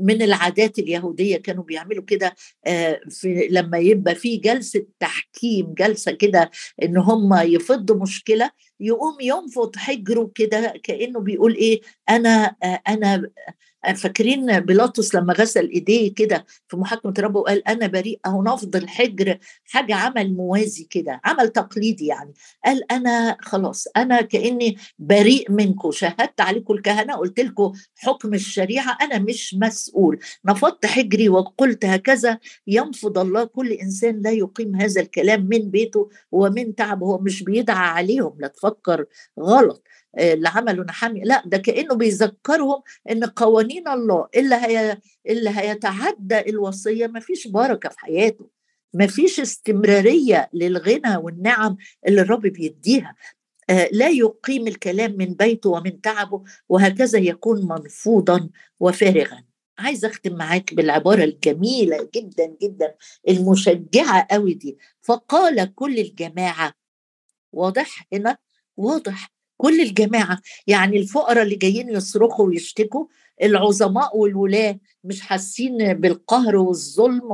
من 0.00 0.22
العادات 0.22 0.78
اليهودية 0.78 1.36
كانوا 1.36 1.64
بيعملوا 1.64 2.04
كده 2.04 2.34
في 3.08 3.48
لما 3.50 3.78
يبقى 3.78 4.14
في 4.14 4.36
جلسة 4.36 4.86
تحكيم 5.00 5.74
جلسة 5.74 6.12
كده 6.12 6.50
إن 6.82 6.96
هم 6.96 7.34
يفضوا 7.34 7.96
مشكلة 7.96 8.50
يقوم 8.80 9.16
ينفض 9.20 9.76
حجره 9.76 10.30
كده 10.34 10.74
كأنه 10.84 11.20
بيقول 11.20 11.54
إيه 11.54 11.80
أنا 12.10 12.56
أنا 12.88 13.30
فاكرين 13.96 14.60
بيلاطس 14.60 15.14
لما 15.14 15.32
غسل 15.32 15.68
ايديه 15.68 16.14
كده 16.14 16.46
في 16.68 16.76
محاكمة 16.76 17.14
ربه 17.18 17.40
وقال 17.40 17.68
أنا 17.68 17.86
بريء 17.86 18.20
أهو 18.26 18.42
نفض 18.42 18.76
الحجر 18.76 19.38
حاجة 19.64 19.94
عمل 19.94 20.34
موازي 20.36 20.84
كده 20.90 21.20
عمل 21.24 21.48
تقليدي 21.48 22.06
يعني. 22.06 22.34
قال 22.64 22.92
أنا 22.92 23.36
خلاص 23.40 23.86
أنا 23.96 24.20
كأني 24.20 24.76
بريء 24.98 25.50
منكم 25.52 25.90
شهدت 25.90 26.40
عليكم 26.40 26.74
الكهنة 26.74 27.14
قلت 27.14 27.40
لكم 27.40 27.72
حكم 27.96 28.34
الشريعة 28.34 28.98
أنا 29.00 29.18
مش 29.18 29.54
مسؤول. 29.54 30.18
نفضت 30.44 30.86
حجري 30.86 31.28
وقلت 31.28 31.84
هكذا 31.84 32.38
ينفض 32.66 33.18
الله 33.18 33.44
كل 33.44 33.72
إنسان 33.72 34.20
لا 34.22 34.30
يقيم 34.30 34.76
هذا 34.76 35.00
الكلام 35.00 35.46
من 35.50 35.70
بيته 35.70 36.08
ومن 36.32 36.74
تعبه 36.74 37.06
هو 37.06 37.18
مش 37.18 37.42
بيدعى 37.42 37.88
عليهم 37.88 38.36
لا 38.38 38.48
تفكر 38.48 39.04
غلط. 39.40 39.82
اللي 40.18 40.48
عمله 40.48 40.82
نحامي. 40.84 41.20
لا 41.20 41.42
ده 41.46 41.58
كأنه 41.58 41.94
بيذكرهم 41.94 42.82
إن 43.10 43.24
قوانين 43.24 43.88
الله 43.88 44.28
اللي 44.36 44.54
هي 44.54 44.98
اللي 45.28 45.50
هيتعدى 45.50 46.40
الوصية 46.40 47.06
ما 47.06 47.20
فيش 47.20 47.48
بركة 47.48 47.88
في 47.88 48.00
حياته. 48.00 48.48
ما 48.94 49.06
فيش 49.06 49.40
استمرارية 49.40 50.50
للغنى 50.54 51.16
والنعم 51.16 51.76
اللي 52.06 52.20
الرب 52.20 52.42
بيديها. 52.42 53.16
آه 53.70 53.88
لا 53.92 54.08
يقيم 54.08 54.66
الكلام 54.66 55.16
من 55.18 55.34
بيته 55.34 55.70
ومن 55.70 56.00
تعبه 56.00 56.42
وهكذا 56.68 57.18
يكون 57.18 57.68
منفوضا 57.68 58.48
وفارغا. 58.80 59.44
عايزه 59.78 60.08
أختم 60.08 60.36
معاك 60.36 60.74
بالعبارة 60.74 61.24
الجميلة 61.24 62.08
جدا 62.14 62.56
جدا 62.62 62.94
المشجعة 63.28 64.26
قوي 64.30 64.54
دي. 64.54 64.78
فقال 65.02 65.74
كل 65.74 65.98
الجماعة 65.98 66.74
واضح 67.52 68.06
هنا؟ 68.12 68.38
واضح. 68.76 69.32
كل 69.62 69.80
الجماعة 69.80 70.40
يعني 70.66 70.96
الفقراء 70.96 71.42
اللي 71.42 71.54
جايين 71.54 71.88
يصرخوا 71.88 72.46
ويشتكوا 72.46 73.06
العظماء 73.42 74.16
والولاة 74.16 74.78
مش 75.04 75.20
حاسين 75.20 75.94
بالقهر 75.94 76.56
والظلم 76.56 77.28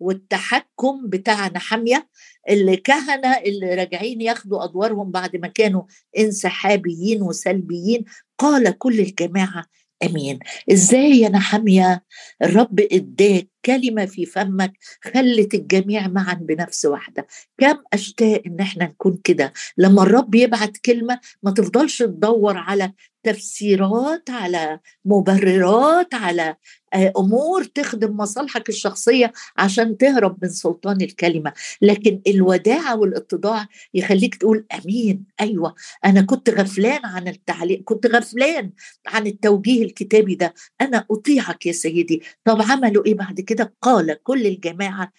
والتحكم 0.00 1.08
بتاع 1.08 1.48
نحامية 1.48 2.08
الكهنة 2.50 3.36
اللي 3.38 3.74
راجعين 3.74 4.20
ياخدوا 4.20 4.64
أدوارهم 4.64 5.10
بعد 5.10 5.36
ما 5.36 5.48
كانوا 5.48 5.82
انسحابيين 6.18 7.22
وسلبيين 7.22 8.04
قال 8.38 8.78
كل 8.78 9.00
الجماعة 9.00 9.64
آمين. 10.02 10.38
إزاي 10.72 11.10
يا 11.20 11.28
نحمية 11.28 12.04
الرب 12.42 12.80
إداك 12.92 13.48
كلمة 13.64 14.06
في 14.06 14.26
فمك 14.26 14.72
خلت 15.04 15.54
الجميع 15.54 16.08
معا 16.08 16.34
بنفس 16.34 16.84
واحدة. 16.84 17.26
كم 17.58 17.76
أشتاق 17.92 18.42
إن 18.46 18.60
إحنا 18.60 18.84
نكون 18.84 19.18
كده؟ 19.24 19.52
لما 19.78 20.02
الرب 20.02 20.34
يبعت 20.34 20.76
كلمة 20.76 21.20
ما 21.42 21.50
تفضلش 21.50 21.98
تدور 21.98 22.56
على 22.56 22.92
تفسيرات 23.26 24.30
على 24.30 24.80
مبررات 25.04 26.14
على 26.14 26.56
آه، 26.94 27.12
أمور 27.18 27.64
تخدم 27.64 28.16
مصالحك 28.16 28.68
الشخصية 28.68 29.32
عشان 29.56 29.96
تهرب 29.96 30.38
من 30.42 30.48
سلطان 30.48 31.00
الكلمة. 31.00 31.52
لكن 31.82 32.20
الوداعه 32.26 32.96
والاتضاع 32.96 33.66
يخليك 33.94 34.34
تقول 34.34 34.66
أمين 34.74 35.24
أيوه 35.40 35.74
أنا 36.04 36.22
كنت 36.22 36.50
غفلان 36.50 37.00
عن 37.04 37.28
التعليق 37.28 37.82
كنت 37.84 38.06
غفلان 38.06 38.70
عن 39.06 39.26
التوجيه 39.26 39.84
الكتابي 39.84 40.34
ده. 40.34 40.54
أنا 40.80 41.04
أطيعك 41.10 41.66
يا 41.66 41.72
سيدي. 41.72 42.22
طب 42.44 42.62
عملوا 42.62 43.06
إيه 43.06 43.14
بعد 43.14 43.40
كده؟ 43.40 43.74
قال 43.82 44.22
كل 44.22 44.46
الجماعة 44.46 45.12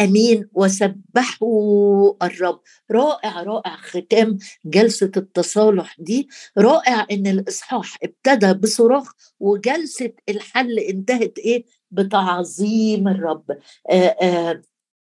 آمين. 0.00 0.48
وسبحوا 0.52 2.26
الرب. 2.26 2.60
رائع 2.90 3.42
رائع 3.42 3.76
ختام 3.76 4.38
جلسة 4.64 5.10
التصالح 5.16 5.96
دي. 5.98 6.28
رائع 6.58 7.06
إن 7.10 7.26
الإصحاح 7.26 7.98
ابتدى 8.02 8.52
بصراخ 8.52 9.12
وجلسة 9.40 10.12
الحل 10.28 10.78
انتهت 10.78 11.38
إيه؟ 11.38 11.64
بتعظيم 11.90 13.08
الرب. 13.08 13.44
آآ 13.90 14.16
آآ 14.22 14.62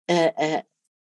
آآ 0.10 0.64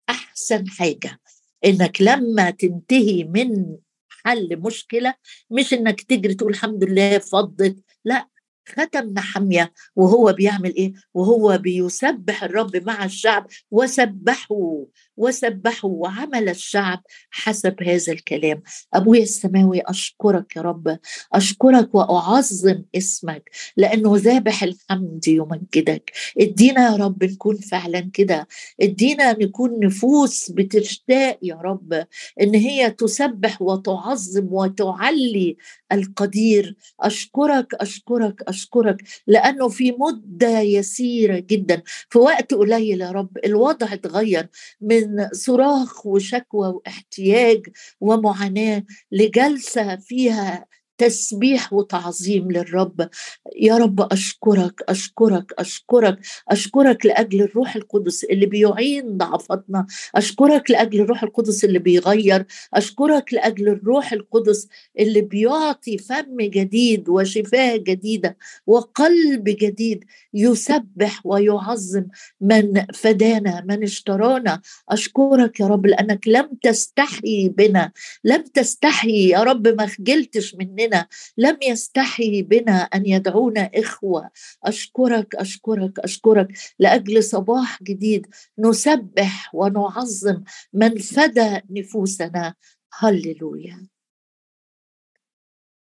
أحسن 0.10 0.68
حاجة 0.68 1.20
إنك 1.66 2.02
لما 2.02 2.50
تنتهي 2.50 3.24
من 3.24 3.78
حل 4.10 4.58
مشكلة 4.60 5.14
مش 5.50 5.74
إنك 5.74 6.02
تجري 6.02 6.34
تقول 6.34 6.52
الحمد 6.52 6.84
لله 6.84 7.18
فضت 7.18 7.76
لا 8.06 8.28
ختم 8.68 9.14
نحمية 9.14 9.74
وهو 9.96 10.34
بيعمل 10.34 10.76
إيه؟ 10.76 10.94
وهو 11.14 11.58
بيسبح 11.58 12.44
الرب 12.44 12.78
مع 12.78 13.06
الشعب. 13.06 13.48
وسبحوا 13.72 14.86
وسبحوا 15.18 15.92
وعمل 15.92 16.50
الشعب 16.50 17.04
حسب 17.30 17.84
هذا 17.84 18.14
الكلام. 18.14 18.62
أبويا 18.94 19.24
السماوي 19.24 19.82
أشكرك 19.86 20.56
يا 20.56 20.62
رب. 20.62 21.00
أشكرك 21.34 21.96
وأعظم 21.96 22.84
اسمك 22.96 23.50
لأنه 23.78 24.18
ذابح 24.18 24.64
الحمد 24.64 25.28
يمجدك. 25.28 26.12
ادينا 26.40 26.86
يا 26.92 26.96
رب 26.96 27.24
نكون 27.24 27.56
فعلا 27.58 28.10
كده. 28.14 28.48
ادينا 28.82 29.32
نكون 29.32 29.80
نفوس 29.86 30.52
بتشتاق 30.52 31.40
يا 31.42 31.56
رب 31.56 32.06
إن 32.42 32.56
هي 32.56 32.92
تسبح 32.92 33.62
وتعظم 33.62 34.48
وتعلي 34.52 35.58
القدير. 35.92 36.76
أشكرك 37.02 37.74
أشكرك 37.74 38.42
أشكرك 38.56 39.04
لأنه 39.28 39.70
في 39.70 39.92
مدة 40.00 40.60
يسيرة 40.60 41.40
جدا. 41.40 41.82
في 42.10 42.20
وقت 42.20 42.54
قليل 42.54 43.02
يا 43.02 43.12
رب 43.12 43.38
الوضع 43.46 43.94
اتغير 43.94 44.48
من 44.82 45.28
صراخ 45.34 46.06
وشكوى 46.06 46.68
واحتياج 46.68 47.62
ومعاناة 48.02 48.84
لجلسة 49.12 49.96
فيها 49.96 50.66
تسبيح 50.98 51.74
وتعظيم 51.74 52.52
للرب. 52.52 53.10
يا 53.56 53.78
رب 53.78 54.14
أشكرك 54.14 54.82
أشكرك 54.90 55.54
أشكرك 55.60 56.20
أشكرك 56.50 57.06
لأجل 57.06 57.42
الروح 57.42 57.76
القدس 57.76 58.24
اللي 58.24 58.46
بيعين 58.46 59.18
ضعفتنا 59.18 59.86
أشكرك 60.16 60.72
لأجل 60.72 61.02
الروح 61.02 61.24
القدس 61.24 61.64
اللي 61.66 61.80
بيغير. 61.80 62.46
أشكرك 62.74 63.34
لأجل 63.34 63.68
الروح 63.68 64.14
القدس 64.14 64.68
اللي 65.00 65.22
بيعطي 65.22 65.98
فم 65.98 66.38
جديد 66.42 67.10
وشفاه 67.10 67.76
جديدة 67.78 68.38
وقلب 68.68 69.44
جديد 69.44 70.06
يسبح 70.34 71.22
ويعظم 71.26 72.06
من 72.42 72.86
فدانا 72.94 73.64
من 73.68 73.84
اشترانا. 73.84 74.62
أشكرك 74.90 75.60
يا 75.60 75.68
رب 75.68 75.86
لأنك 75.86 76.28
لم 76.28 76.50
تستحي 76.64 77.50
بنا 77.50 77.92
لم 78.24 78.42
تستحي 78.42 79.30
يا 79.30 79.44
رب 79.44 79.68
ما 79.68 79.86
خجلتش 79.86 80.56
مننا 80.56 80.85
هنا 80.86 81.08
لم 81.38 81.58
يستحي 81.64 82.42
بنا 82.42 82.82
أن 82.82 83.06
يدعونا 83.06 83.70
إخوة. 83.76 84.30
أشكرك 84.64 85.36
أشكرك 85.36 86.00
أشكرك. 86.00 86.48
لأجل 86.80 87.24
صباح 87.24 87.84
جديد 87.84 88.28
نسبح 88.60 89.56
ونعظم 89.56 90.44
من 90.74 90.98
فدى 90.98 91.60
نفوسنا. 91.70 92.54
هللويا. 93.00 93.95